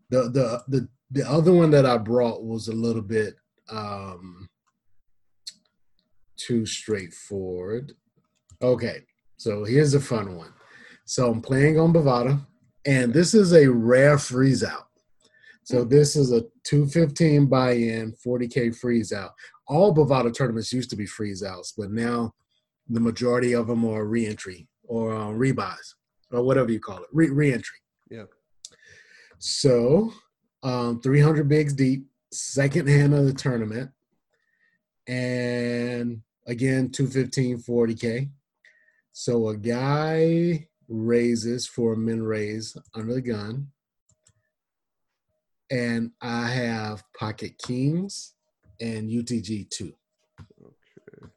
[0.09, 3.35] The the the the other one that I brought was a little bit
[3.69, 4.47] um
[6.37, 7.91] too straightforward.
[8.61, 9.03] Okay,
[9.37, 10.53] so here's a fun one.
[11.09, 12.39] So I'm playing on Bovada,
[12.85, 14.89] and this is a rare freeze out.
[15.63, 19.31] So this is a 215 buy-in, 40k freeze out.
[19.67, 22.35] All Bovada tournaments used to be freeze outs, but now
[22.87, 25.95] the majority of them are re-entry or uh, rebuys
[26.29, 27.79] or whatever you call it, re- re-entry.
[28.11, 28.25] Yeah.
[29.39, 30.13] So
[30.61, 33.89] um, 300 bigs deep, second hand of the tournament,
[35.07, 38.29] and again 215 40k.
[39.11, 43.67] So a guy raises for men min raise under the gun.
[45.71, 48.33] And I have pocket kings
[48.81, 49.93] and UTG two.
[50.61, 51.27] Okay.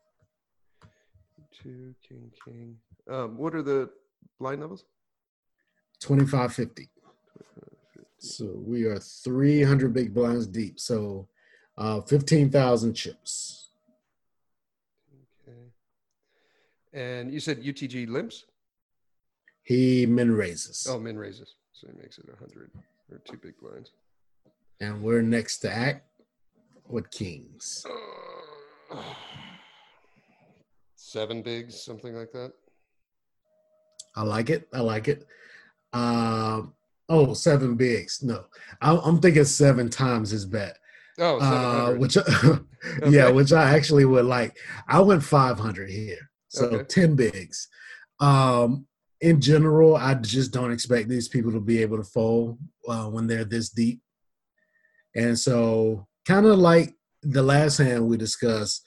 [1.63, 2.77] Two, king, king.
[3.11, 3.91] Um, what are the
[4.41, 4.85] blind levels?
[6.01, 6.89] 2550.
[8.19, 10.81] So we are 300 big blinds deep.
[10.81, 11.29] So
[11.77, 13.71] uh, 15,000 chips.
[15.49, 15.59] Okay.
[16.93, 18.45] And you said UTG limps?
[19.63, 20.87] He min raises.
[20.89, 21.55] Oh, min raises.
[21.73, 22.71] So he makes it 100
[23.11, 23.91] or two big blinds.
[24.81, 26.07] And we're next to act
[26.89, 27.85] with kings.
[30.97, 32.53] Seven bigs, something like that.
[34.17, 34.69] I like it.
[34.73, 35.27] I like it.
[35.93, 36.75] Um,
[37.09, 38.23] oh, seven bigs.
[38.23, 38.45] No,
[38.81, 40.79] I, I'm thinking seven times his bet.
[41.19, 41.99] Oh, uh, 700.
[42.01, 42.17] which
[43.13, 43.33] yeah, Okay.
[43.33, 44.57] which I actually would like.
[44.89, 46.85] I went 500 here, so Okay.
[46.85, 47.69] 10 bigs.
[48.21, 48.87] Um,
[49.23, 52.59] in general, I just don't expect these people to be able to fold
[52.89, 54.03] uh, when they're this deep,
[55.15, 58.83] and so kind of like the last hand we discussed.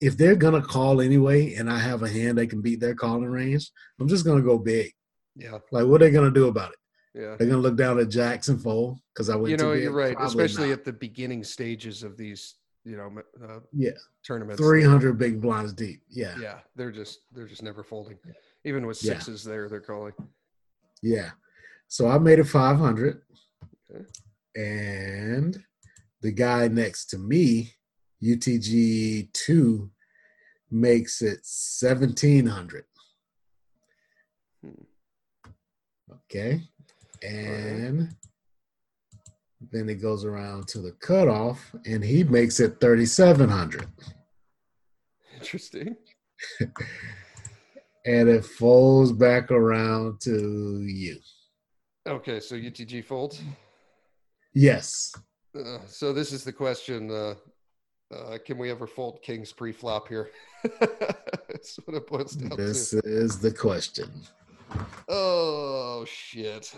[0.00, 3.26] If they're gonna call anyway, and I have a hand they can beat their calling
[3.26, 3.70] range,
[4.00, 4.92] I'm just gonna go big.
[5.36, 6.78] yeah, Like, what are they gonna do about it?
[7.20, 7.34] yeah.
[7.36, 9.50] They're gonna look down at Jackson fold because I went.
[9.50, 10.78] You know, you're right, Probably especially not.
[10.78, 13.10] at the beginning stages of these, you know,
[13.44, 13.90] uh, yeah,
[14.24, 14.60] tournaments.
[14.62, 16.00] 300 big blinds deep.
[16.08, 18.16] Yeah, Yeah, they're just they're just never folding.
[18.64, 19.14] Even with Yeah.
[19.14, 20.14] sixes there, they're calling.
[21.02, 21.32] Yeah.
[21.88, 23.22] So I made it 500.
[23.90, 24.04] Okay.
[24.54, 25.64] And
[26.20, 27.74] the guy next to me,
[28.22, 29.90] UTG2,
[30.70, 32.84] makes it 1700.
[34.62, 34.70] Hmm.
[36.12, 36.62] Okay.
[37.22, 38.14] And
[39.72, 43.88] then it goes around to the cutoff, and he makes it 3700.
[45.34, 45.96] Interesting.
[48.06, 51.18] And it folds back around to you.
[52.08, 53.42] Okay, so UTG folds.
[54.54, 55.12] Yes.
[55.54, 57.34] Uh, so this is the question: uh,
[58.14, 60.30] uh, Can we ever fold kings pre-flop here?
[60.80, 63.00] That's what it boils down This to.
[63.04, 64.10] is the question.
[65.08, 66.72] Oh shit!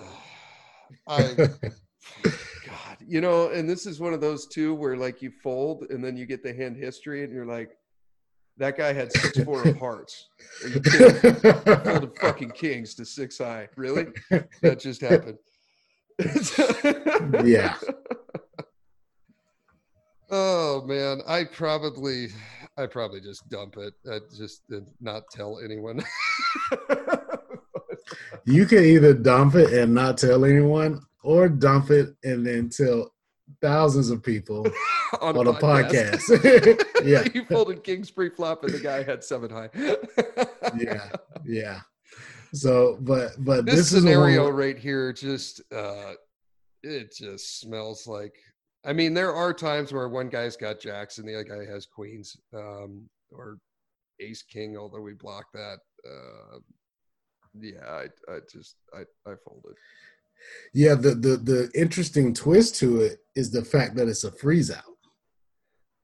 [1.07, 1.35] I
[2.23, 6.03] God, you know, and this is one of those two where like you fold and
[6.03, 7.71] then you get the hand history and you're like,
[8.63, 10.29] that guy had six four of hearts.
[10.63, 11.35] Are you kidding?
[11.35, 13.69] Folded fucking kings to six high.
[13.77, 14.07] Really?
[14.63, 15.39] That just happened.
[17.45, 17.75] Yeah.
[20.31, 22.29] Oh man, I probably,
[22.79, 23.93] I probably just dump it.
[24.11, 26.03] I just did not tell anyone.
[28.45, 33.13] You can either dump it and not tell anyone, or dump it and then tell
[33.63, 34.67] thousands of people
[35.23, 36.29] on, on a podcast.
[37.05, 39.71] yeah, you folded kings pre-flop, and the guy had seven high.
[40.77, 41.09] yeah,
[41.47, 41.81] yeah.
[42.53, 46.13] So, but but this, this, is scenario one, right here just uh
[46.83, 48.35] it just smells like
[48.85, 51.87] i mean there are times where one guy's got jacks and the other guy has
[51.87, 53.59] queens um or
[54.21, 56.59] ace king although we block that uh
[57.59, 59.01] yeah i i just i
[59.31, 59.77] i folded
[60.75, 60.95] yeah.
[60.95, 64.85] The the the interesting twist to it is the fact that it's a freeze out.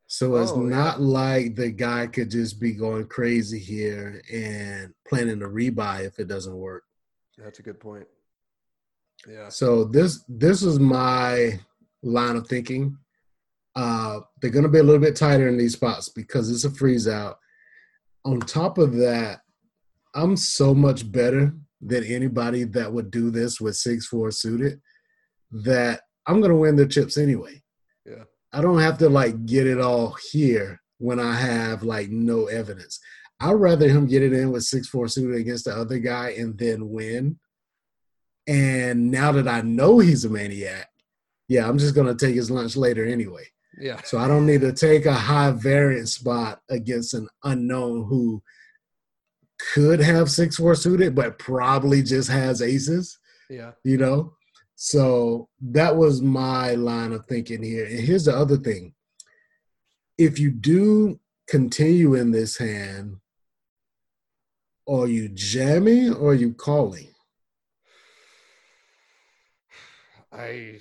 [0.06, 0.76] So it's Oh, yeah.
[0.76, 6.18] not like the guy could just be going crazy here and planning a rebuy if
[6.18, 6.84] it doesn't work.
[7.36, 8.06] that's a good point
[9.28, 11.58] yeah So this this is my
[12.02, 12.96] line of thinking.
[13.76, 16.70] Uh, they're going to be a little bit tighter in these spots because it's a
[16.70, 17.38] freeze out.
[18.24, 19.40] On top of that,
[20.14, 24.80] I'm so much better than anybody that would do this with six four suited
[25.50, 27.62] that I'm to win the chips anyway.
[28.04, 28.24] Yeah.
[28.52, 32.98] I don't have to like get it all here when I have like no evidence.
[33.40, 36.58] I'd rather him get it in with six four suited against the other guy and
[36.58, 37.38] then win
[38.48, 40.88] and now that I know he's a maniac,
[41.48, 43.44] yeah, I'm just gonna take his lunch later anyway.
[43.78, 48.42] yeah So I don't need to take a high variance spot against an unknown who
[49.58, 53.18] could have six four suited, but probably just has aces,
[53.50, 54.34] yeah you know?
[54.80, 57.84] So that was my line of thinking here.
[57.84, 58.94] And here's the other thing.
[60.16, 63.16] If you do continue in this hand,
[64.88, 67.08] are you jamming or are you calling?
[70.32, 70.78] I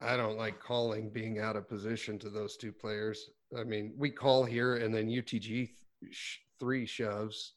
[0.00, 3.30] I don't like calling being out of position to those two players.
[3.58, 7.54] I mean, we call here and then UTG th- three shoves.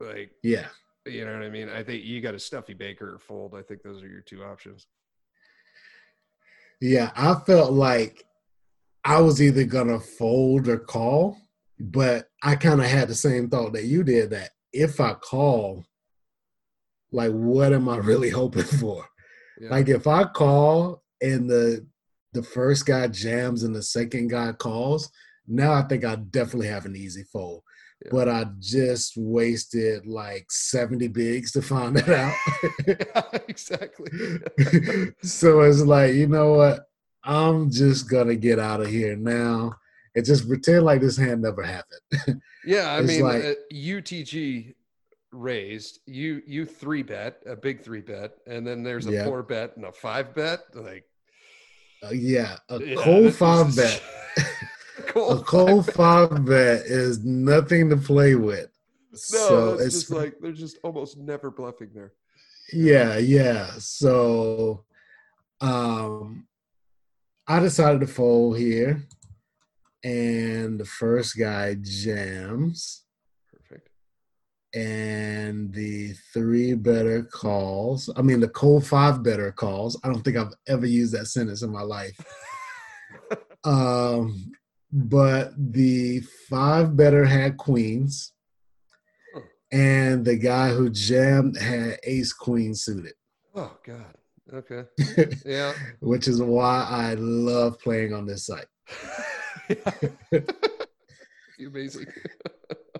[0.00, 0.68] Like, Yeah.
[1.06, 1.68] you know what I mean?
[1.68, 3.54] I think you got a stuffy baker or fold.
[3.54, 4.86] I think those are your two options.
[6.80, 8.24] Yeah, I felt like
[9.04, 11.36] I was either gonna fold or call,
[11.78, 15.84] but I kind of had the same thought that you did that if I call,
[17.12, 19.06] like what am I really hoping for?
[19.60, 19.70] Yeah.
[19.70, 21.86] Like if I call and the
[22.32, 25.10] the first guy jams and the second guy calls,
[25.48, 27.62] now I think I definitely have an easy fold.
[28.04, 28.08] Yeah.
[28.12, 32.34] But I just wasted like 70 bigs to find it out.
[32.86, 34.10] yeah, exactly.
[35.22, 36.86] so it's like, you know what?
[37.24, 39.74] I'm just gonna get out of here now
[40.14, 42.40] and just pretend like this hand never happened.
[42.64, 44.74] yeah, I mean, like- uh, UTG
[45.32, 49.26] raised you you three bet a big three bet and then there's a Yeah.
[49.26, 51.04] four bet and a five bet like
[52.02, 54.02] Uh, yeah, a yeah, cold five bet.
[55.12, 58.70] Cold A cold five bet is nothing to play with.
[59.12, 62.12] No, so it's it's just like they're just almost never bluffing there.
[62.72, 63.70] yeah, yeah.
[63.78, 64.84] So
[65.60, 66.46] um
[67.46, 69.02] I decided to fold here.
[70.04, 73.04] And the first guy jams.
[73.52, 73.88] Perfect.
[74.72, 78.08] and the three better calls.
[78.16, 79.98] I mean, the cold five better calls.
[80.04, 82.16] I don't think I've ever used that sentence in my life.
[83.64, 84.52] um,
[84.92, 88.32] but the five better had queens,
[89.34, 89.40] Hmm.
[89.72, 93.14] and the guy who jammed had ace queen suited,
[93.54, 94.14] Oh God.
[94.52, 94.84] Okay.
[95.46, 95.72] Yeah.
[96.00, 98.66] which is why I love playing on this site.
[101.58, 102.06] you Amazing.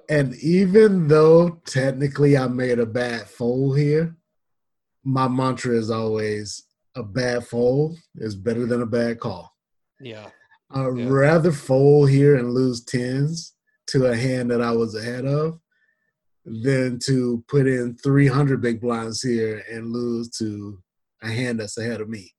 [0.08, 4.16] And even though technically I made a bad fold here,
[5.04, 6.64] my mantra is always
[6.96, 9.54] a bad fold is better than a bad call.
[10.00, 10.30] Yeah.
[10.70, 11.08] I'd Yeah.
[11.08, 13.54] rather fold here and lose tens
[13.88, 15.60] to a hand that I was ahead of
[16.44, 20.82] than to put in 300 big blinds here and lose to
[21.22, 22.32] a hand that's ahead of me.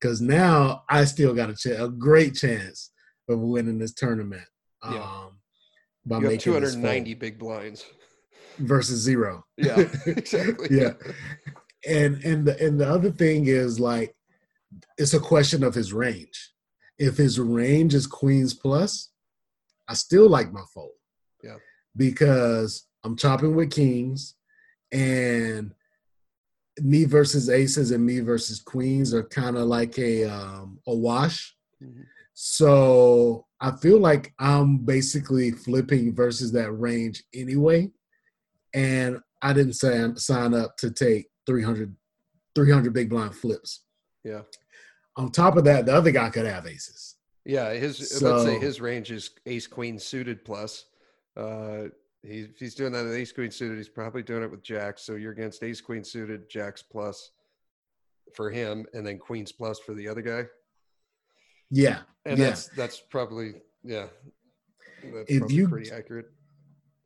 [0.00, 2.90] Because now I still got a, ch- a great chance
[3.28, 4.44] of winning this tournament.
[4.84, 5.02] Yeah.
[5.02, 5.38] Um,
[6.06, 7.84] by You making 290 big blinds.
[8.58, 9.44] versus zero.
[9.56, 9.76] Yeah.
[10.06, 10.68] Exactly.
[10.70, 10.92] Yeah.
[11.86, 14.14] and and the and the other thing is like
[14.98, 16.50] it's a question of his range.
[17.00, 19.08] If his range is queens plus,
[19.88, 20.92] I still like my fold.
[21.42, 21.56] Yeah.
[21.96, 24.34] Because I'm chopping with kings
[24.92, 25.72] and
[26.80, 31.56] me versus aces and me versus queens are kind of like a um a wash.
[31.82, 32.04] Mhm.
[32.34, 37.90] So I feel like I'm basically flipping versus that range anyway.
[38.72, 41.94] And I didn't sign, sign up to take 300,
[42.54, 43.84] 300 big blind flips.
[44.24, 44.42] Yeah.
[45.20, 47.16] On top of that, the other guy could have aces.
[47.44, 47.72] Yeah.
[47.72, 50.84] His let's say his range is ace queen suited plus.
[51.36, 51.84] Uh
[52.22, 55.02] He, if he's doing that at ace queen suited, he's probably doing it with jacks.
[55.02, 57.30] So you're against ace queen suited, jacks plus
[58.34, 60.44] for him, and then queens plus for the other guy.
[61.70, 62.46] Yeah, And yeah.
[62.46, 63.48] that's that's probably
[63.84, 64.06] yeah.
[65.02, 66.26] That's If probably you- pretty accurate.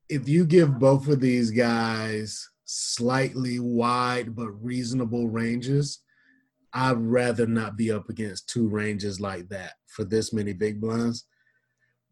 [0.09, 6.01] if you give both of these guys slightly wide but reasonable ranges,
[6.75, 11.25] I'd rather not be up against two ranges like that for this many big blinds.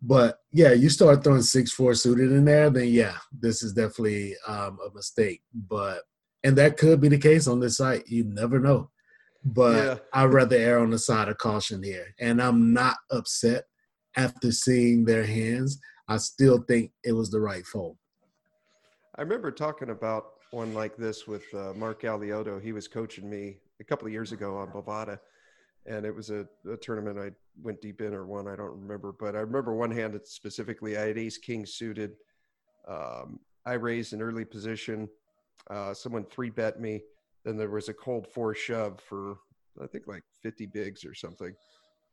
[0.00, 4.34] But yeah, you start throwing six four suited in there, then yeah, this is definitely
[4.46, 5.42] um, a mistake.
[5.52, 6.02] But
[6.44, 8.08] and that could be the case on this site.
[8.08, 8.90] You never know.
[9.44, 9.98] But Yeah.
[10.12, 12.14] I'd rather err on the side of caution here.
[12.20, 13.64] And I'm not upset
[14.16, 15.78] after seeing their hands.
[16.08, 17.96] I still think it was the right fold.
[19.16, 22.60] I remember talking about one like this with uh, Mark Alioto.
[22.60, 25.18] He was coaching me a couple of years ago on Bovada,
[25.86, 27.32] and it was a, a tournament I
[27.62, 31.08] went deep in or one I don't remember, but I remember one hand specifically I
[31.08, 32.12] had Ace King suited.
[32.88, 35.08] Um, I raised an early position.
[35.68, 37.02] Uh, someone three bet me.
[37.44, 39.38] Then there was a cold four shove for
[39.82, 41.54] I think like 50 bigs or something,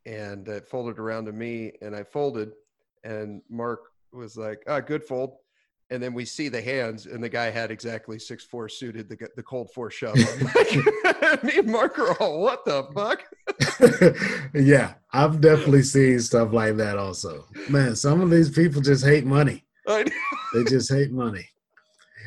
[0.05, 2.53] and it folded around to me, and I folded,
[3.03, 5.37] and Mark was like, "Ah, good fold."
[5.91, 9.17] and then we see the hands, and the guy had exactly six four suited the
[9.35, 10.15] the cold four shove.
[10.17, 10.71] I'm like,
[11.43, 13.23] Me and Mark are all, what the fuck?
[14.53, 17.45] yeah, I've definitely seen stuff like that also.
[17.69, 19.63] Man, some of these people just hate money.
[19.87, 21.47] They just hate money.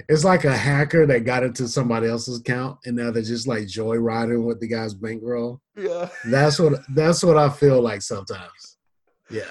[0.09, 3.65] It's like a hacker that got into somebody else's account and now they're just like
[3.65, 5.61] joyriding with the guy's bankroll.
[5.77, 6.09] yeah.
[6.25, 8.79] That's what that's what I feel like sometimes.
[9.31, 9.51] Yeah.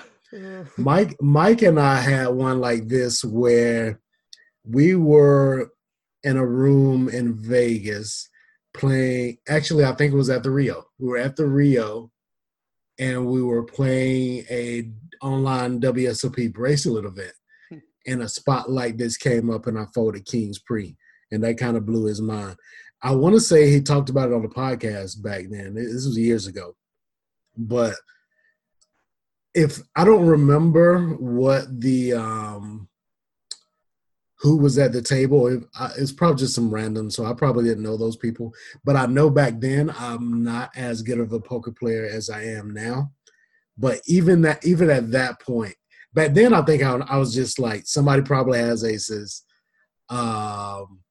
[0.77, 3.99] Mike Mike and I had one like this where
[4.65, 5.71] we were
[6.23, 8.29] in a room in Vegas
[8.73, 10.85] playing actually I think it was at the Rio.
[10.99, 12.11] We were at the Rio
[12.99, 14.89] and we were playing a
[15.21, 17.33] online WSOP bracelet event.
[18.07, 20.95] And a spot like this came up and I folded King's Pre.
[21.31, 22.55] And that kind of blew his mind.
[23.03, 25.75] I want to say he talked about it on the podcast back then.
[25.75, 26.75] This was years ago.
[27.57, 27.95] But
[29.53, 32.87] if I don't remember what the um
[34.41, 35.63] who was at the table, it,
[35.97, 37.11] it's probably just some random.
[37.11, 38.51] So I probably didn't know those people,
[38.83, 42.43] but I know back then I'm not as good of a poker player as I
[42.43, 43.11] am now.
[43.77, 45.75] But even that, even at that point,
[46.13, 49.43] back then I think I, I was just like somebody probably has aces.
[50.09, 51.01] Um,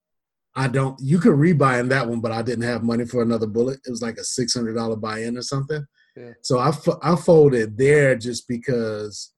[0.56, 1.00] I don't.
[1.00, 3.78] You could rebuy in that one, but I didn't have money for another bullet.
[3.86, 5.86] It was like a six hundred dollar buy in or something.
[6.16, 6.32] Yeah.
[6.42, 9.32] So I I folded there just because,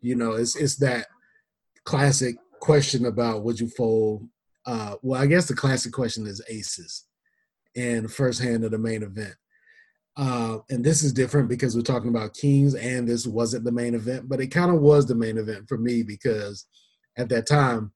[0.00, 1.06] you know, it's it's that
[1.84, 4.28] classic question about would you fold.
[4.66, 7.04] Uh, well, I guess the classic question is aces,
[7.74, 9.34] in the first hand of the main event.
[10.16, 13.94] Uh, and this is different because we're talking about kings, and this wasn't the main
[13.94, 16.66] event, but it kind of was the main event for me because
[17.16, 17.92] at that time,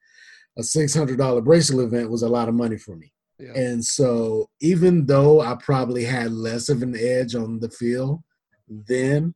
[0.56, 3.12] a six hundred dollar bracelet event was a lot of money for me.
[3.38, 3.52] Yeah.
[3.54, 8.22] And so, even though I probably had less of an edge on the field,
[8.68, 9.34] then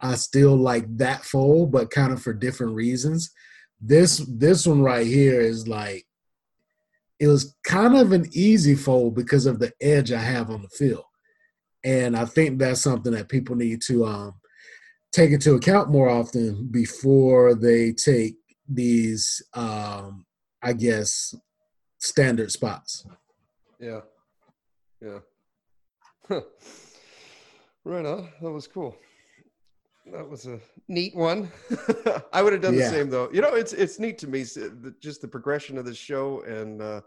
[0.00, 3.32] I still like that fold, but kind of for different reasons.
[3.80, 6.06] This this one right here is like
[7.18, 10.68] it was kind of an easy fold because of the edge I have on the
[10.68, 11.04] field,
[11.84, 14.34] and I think that's something that people need to um,
[15.12, 18.36] take into account more often before they take
[18.68, 20.26] these, um,
[20.62, 21.34] I guess,
[21.98, 23.06] standard spots.
[23.80, 24.00] Yeah.
[25.00, 25.20] Yeah.
[27.86, 28.28] Right on.
[28.42, 28.96] That was cool.
[30.12, 31.50] That was a neat one.
[32.32, 32.84] I would have done Yeah.
[32.88, 33.28] the same though.
[33.32, 34.44] You know, it's it's neat to me
[35.00, 37.00] just the progression of the show and uh,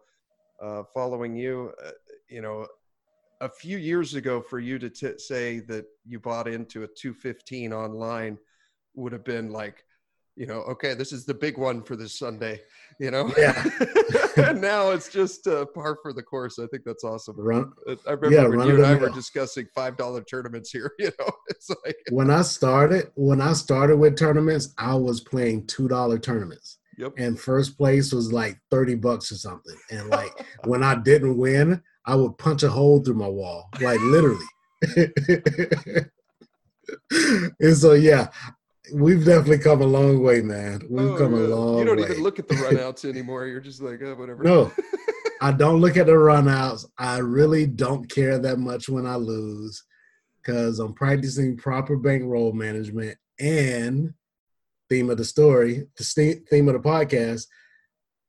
[0.61, 1.73] uh, following you.
[1.83, 1.91] Uh,
[2.29, 2.67] you know,
[3.41, 7.71] a few years ago, for you to t- say that you bought into a 215
[7.71, 8.37] online
[8.95, 9.85] would have been like,
[10.39, 12.61] you know, okay, this is the big one for this Sunday.
[12.97, 13.61] You know, Yeah.
[14.37, 16.59] and now it's just uh, par for the course.
[16.59, 17.35] I think that's awesome.
[17.37, 20.93] Run, Uh, I remember Yeah, when you and I were discussing five dollar tournaments here.
[20.99, 25.67] You know, it's like when I started, when I started with tournaments, I was playing
[25.67, 27.11] two dollar tournaments, yep.
[27.17, 29.75] and first place was like thirty bucks or something.
[29.91, 30.31] And like
[30.65, 34.45] when I didn't win, I would punch a hole through my wall, like literally.
[37.59, 38.29] and so yeah,
[38.93, 40.81] we've definitely come a long way, man.
[40.89, 41.47] We've Oh, come a yeah.
[41.55, 42.03] long You don't way.
[42.03, 43.45] even look at the runouts anymore.
[43.47, 44.43] You're just like, oh, whatever.
[44.43, 44.71] No,
[45.41, 46.85] I don't look at the runouts.
[46.97, 49.83] I really don't care that much when I lose
[50.41, 54.13] because I'm practicing proper bankroll management and
[54.89, 57.45] theme of the story, the theme of the podcast.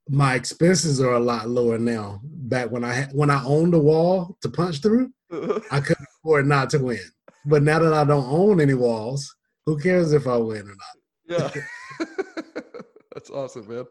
[0.08, 2.20] My expenses are a lot lower now.
[2.24, 5.10] Back when I had, when I owned a wall to punch through,
[5.70, 6.98] I couldn't afford not to win.
[7.46, 9.34] But now that I don't own any walls,
[9.70, 10.96] who cares if I win or not?
[11.28, 11.50] yeah.
[13.14, 13.84] That's awesome, man.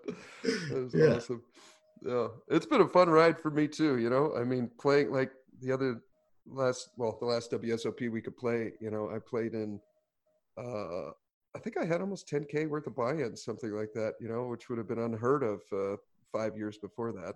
[0.70, 1.16] That is Yeah.
[1.16, 1.42] awesome.
[2.06, 3.98] Yeah, it's been a fun ride for me too.
[4.00, 5.32] You know, I mean, playing like
[5.62, 6.02] the other
[6.48, 8.74] last, well, the last WSOP we could play.
[8.80, 9.80] You know, I played in.
[10.58, 11.12] uh
[11.56, 14.14] I think I had almost 10k worth of buy-ins, something like that.
[14.22, 15.98] You know, which would have been unheard of uh,
[16.32, 17.36] five years before that.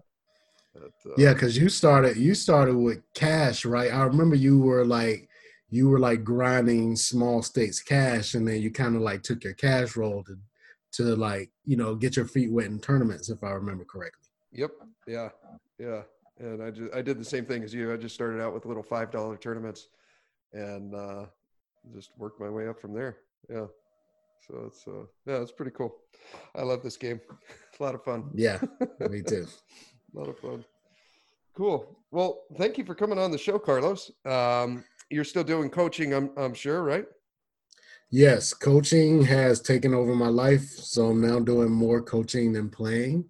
[0.73, 3.91] But, uh, Yeah, because you started you started with cash, right?
[3.93, 5.29] I remember you were like
[5.73, 9.53] you were like grinding small stakes cash, and then you kind of like took your
[9.53, 10.37] cash roll to
[10.91, 14.29] to like you know get your feet wet in tournaments, if I remember correctly.
[14.51, 14.71] Yep.
[15.07, 15.29] Yeah.
[15.79, 16.01] Yeah.
[16.37, 17.91] And I just I did the same thing as you.
[17.91, 19.87] I just started out with little five dollar tournaments,
[20.53, 21.25] and uh,
[21.95, 23.17] just worked my way up from there.
[23.49, 23.65] Yeah.
[24.47, 25.95] So it's uh, yeah, it's pretty cool.
[26.53, 27.19] I love this game.
[27.71, 28.29] It's a lot of fun.
[28.35, 28.59] Yeah,
[29.09, 29.47] me too.
[30.15, 30.63] A lot of fun.
[31.55, 31.97] Cool.
[32.11, 34.11] Well, thank you for coming on the show, Carlos.
[34.25, 34.83] Um,
[35.13, 37.05] you're still doing coaching, I'm I'm sure, right?
[38.09, 43.25] Yes, coaching has taken over my life, so I'm now doing more coaching than playing,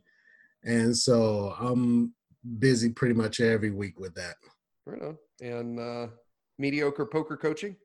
[0.64, 2.14] and so I'm
[2.60, 4.36] busy pretty much every week with that.
[4.86, 5.18] Right on.
[5.42, 6.08] And uh,
[6.58, 7.76] mediocre poker coaching.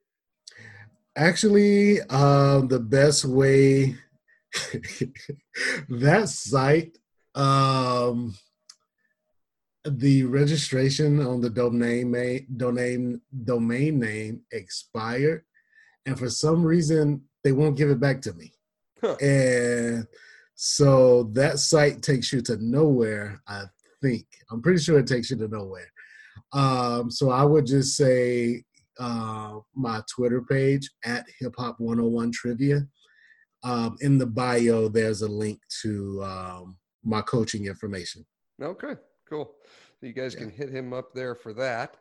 [1.16, 3.96] Actually, uh, the best way
[5.88, 6.98] that site,
[7.34, 8.34] um,
[9.90, 15.44] the registration on the domain ma- domain domain name expired,
[16.06, 18.52] and for some reason they won't give it back to me.
[19.00, 19.16] Huh.
[19.16, 20.06] And
[20.54, 23.40] so that site takes you to nowhere.
[23.46, 23.64] I
[24.02, 25.90] think I'm pretty sure it takes you to nowhere.
[26.52, 28.64] Um, so I would just say
[28.98, 32.86] uh, my Twitter page at Hip Hop 101 Trivia.
[33.64, 38.24] Um, in the bio, there's a link to um, my coaching information.
[38.62, 38.94] Okay,
[39.28, 39.54] cool.
[40.00, 40.40] So you guys Yeah.
[40.40, 41.96] can hit him up there for that.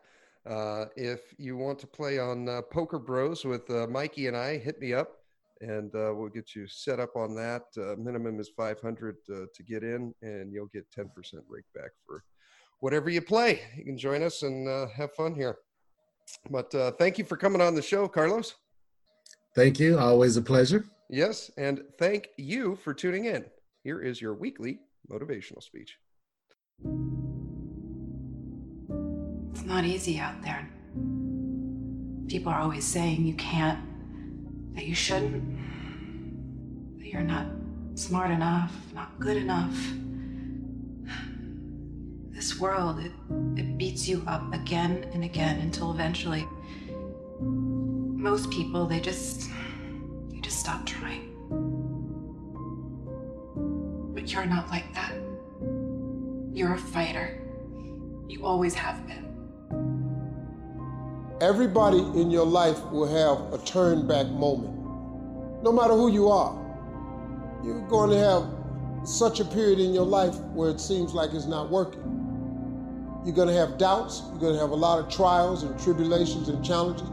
[0.46, 4.56] Uh, if you want to play on uh, Poker Bros with uh, Mikey and I,
[4.56, 5.18] hit me up
[5.60, 7.64] and uh, we'll get you set up on that.
[7.76, 11.08] Uh, minimum is 500 uh, to get in, and you'll get 10%
[11.48, 12.22] rake back for
[12.80, 13.60] whatever you play.
[13.76, 15.58] You can join us and uh, have fun here.
[16.48, 18.54] But uh, thank you for coming on the show, Carlos.
[19.54, 19.98] Thank you.
[19.98, 20.84] Always a pleasure.
[21.10, 23.44] Yes, and thank you for tuning in.
[23.82, 24.78] Here is your weekly
[25.10, 25.98] motivational speech.
[26.84, 26.90] It's
[29.64, 30.68] not easy out there.
[32.28, 33.80] People are always saying you can't,
[34.74, 35.58] that you shouldn't,
[36.98, 37.46] that you're not
[37.94, 39.76] smart enough, not good enough.
[42.30, 43.10] This world, it,
[43.56, 46.46] it beats you up again and again until eventually
[47.40, 49.48] most people they just
[50.30, 51.34] they just stop trying.
[54.14, 55.07] But you're not like that.
[56.58, 57.38] You're a fighter.
[58.26, 59.24] You always have been.
[61.40, 64.74] Everybody in your life will have a turn back moment.
[65.62, 66.58] No matter who you are,
[67.62, 71.46] you're going to have such a period in your life where it seems like it's
[71.46, 72.02] not working.
[73.24, 76.48] You're going to have doubts, you're going to have a lot of trials and tribulations
[76.48, 77.06] and challenges.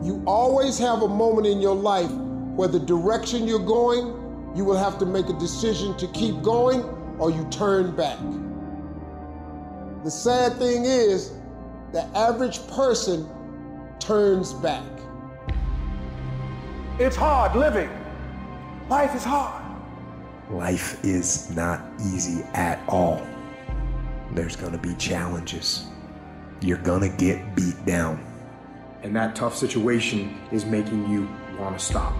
[0.00, 2.12] You always have a moment in your life
[2.54, 6.97] where the direction you're going, you will have to make a decision to keep going
[7.18, 8.18] or you turn back.
[10.04, 11.32] The sad thing is,
[11.92, 13.28] the average person
[13.98, 14.84] turns back.
[16.98, 17.90] It's hard living.
[18.88, 19.64] Life is hard.
[20.50, 23.24] Life is not easy at all.
[24.32, 25.86] There's gonna be challenges.
[26.60, 28.24] You're gonna get beat down,
[29.04, 31.28] And that tough situation is making you
[31.58, 32.12] want to stop.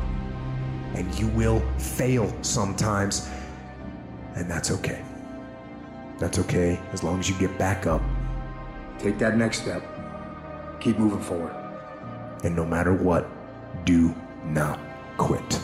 [0.95, 3.29] and you will fail sometimes,
[4.39, 5.05] and that's okay.
[6.19, 8.03] That's okay as long as you get back up,
[8.99, 9.83] Take that next step.
[10.81, 11.55] Keep moving forward.
[12.45, 13.27] and no matter what,
[13.85, 14.79] do not
[15.17, 15.61] quit.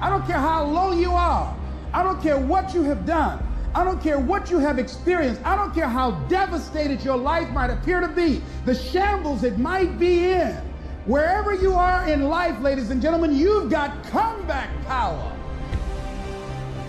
[0.00, 1.54] I don't care how low you are.
[1.92, 3.42] I don't care what you have done.
[3.74, 5.40] I don't care what you have experienced.
[5.44, 9.98] I don't care how devastated your life might appear to be, the shambles it might
[9.98, 10.52] be in.
[11.04, 15.35] Wherever you are in life, ladies and gentlemen, you've got comeback power.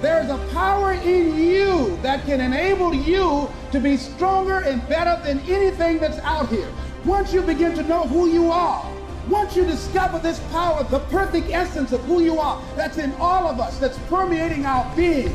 [0.01, 5.39] There's a power in you that can enable you to be stronger and better than
[5.49, 6.71] anything that's out here.
[7.03, 8.85] Once you begin to know who you are,
[9.27, 13.47] once you discover this power, the perfect essence of who you are, that's in all
[13.47, 15.33] of us, that's permeating our being,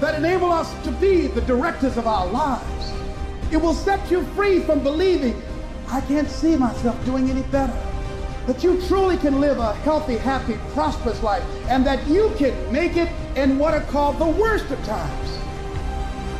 [0.00, 2.92] that enable us to be the directors of our lives.
[3.50, 5.42] It will set you free from believing,
[5.88, 7.93] I can't see myself doing any better.
[8.46, 12.96] That you truly can live a healthy, happy, prosperous life, and that you can make
[12.96, 15.38] it in what are called the worst of times.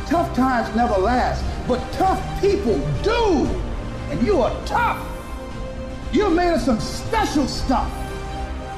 [0.07, 3.47] Tough times never last, but tough people do.
[4.11, 5.03] And you are tough.
[6.11, 7.91] You're made of some special stuff.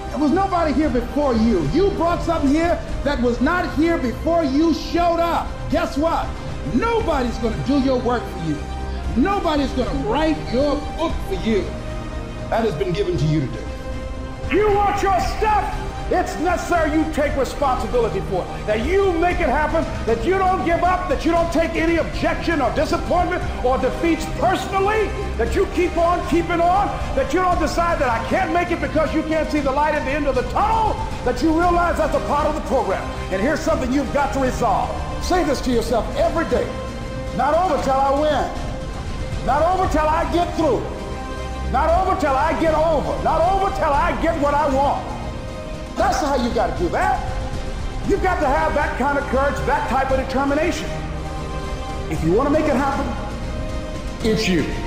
[0.09, 1.67] There was nobody here before you.
[1.73, 5.47] You brought something here that was not here before you showed up.
[5.69, 6.27] Guess what?
[6.73, 8.57] Nobody's going to do your work for you.
[9.17, 11.69] Nobody's going to write your book for you.
[12.49, 14.55] That has been given to you to do.
[14.55, 15.83] You want your stuff?
[16.09, 18.65] It's necessary you take responsibility for it.
[18.65, 21.97] That you make it happen, that you don't give up, that you don't take any
[21.97, 26.87] objection or disappointment or defeats personally, that you keep on keeping on,
[27.17, 29.95] that you don't decide that I can't make it because you can't see the light
[29.95, 30.93] at the end of the tunnel,
[31.25, 33.03] that you realize that's a part of the program.
[33.33, 34.89] And here's something you've got to resolve.
[35.25, 36.65] Say this to yourself every day.
[37.35, 39.45] Not over till I win.
[39.45, 40.96] Not over till I get through.
[41.71, 43.23] Not over till I get over.
[43.23, 45.05] Not over till I get what I want.
[45.97, 47.19] That's how you got to do that.
[48.07, 50.89] You've got to have that kind of courage, that type of determination.
[52.09, 53.05] If you want to make it happen,
[54.23, 54.86] it's you.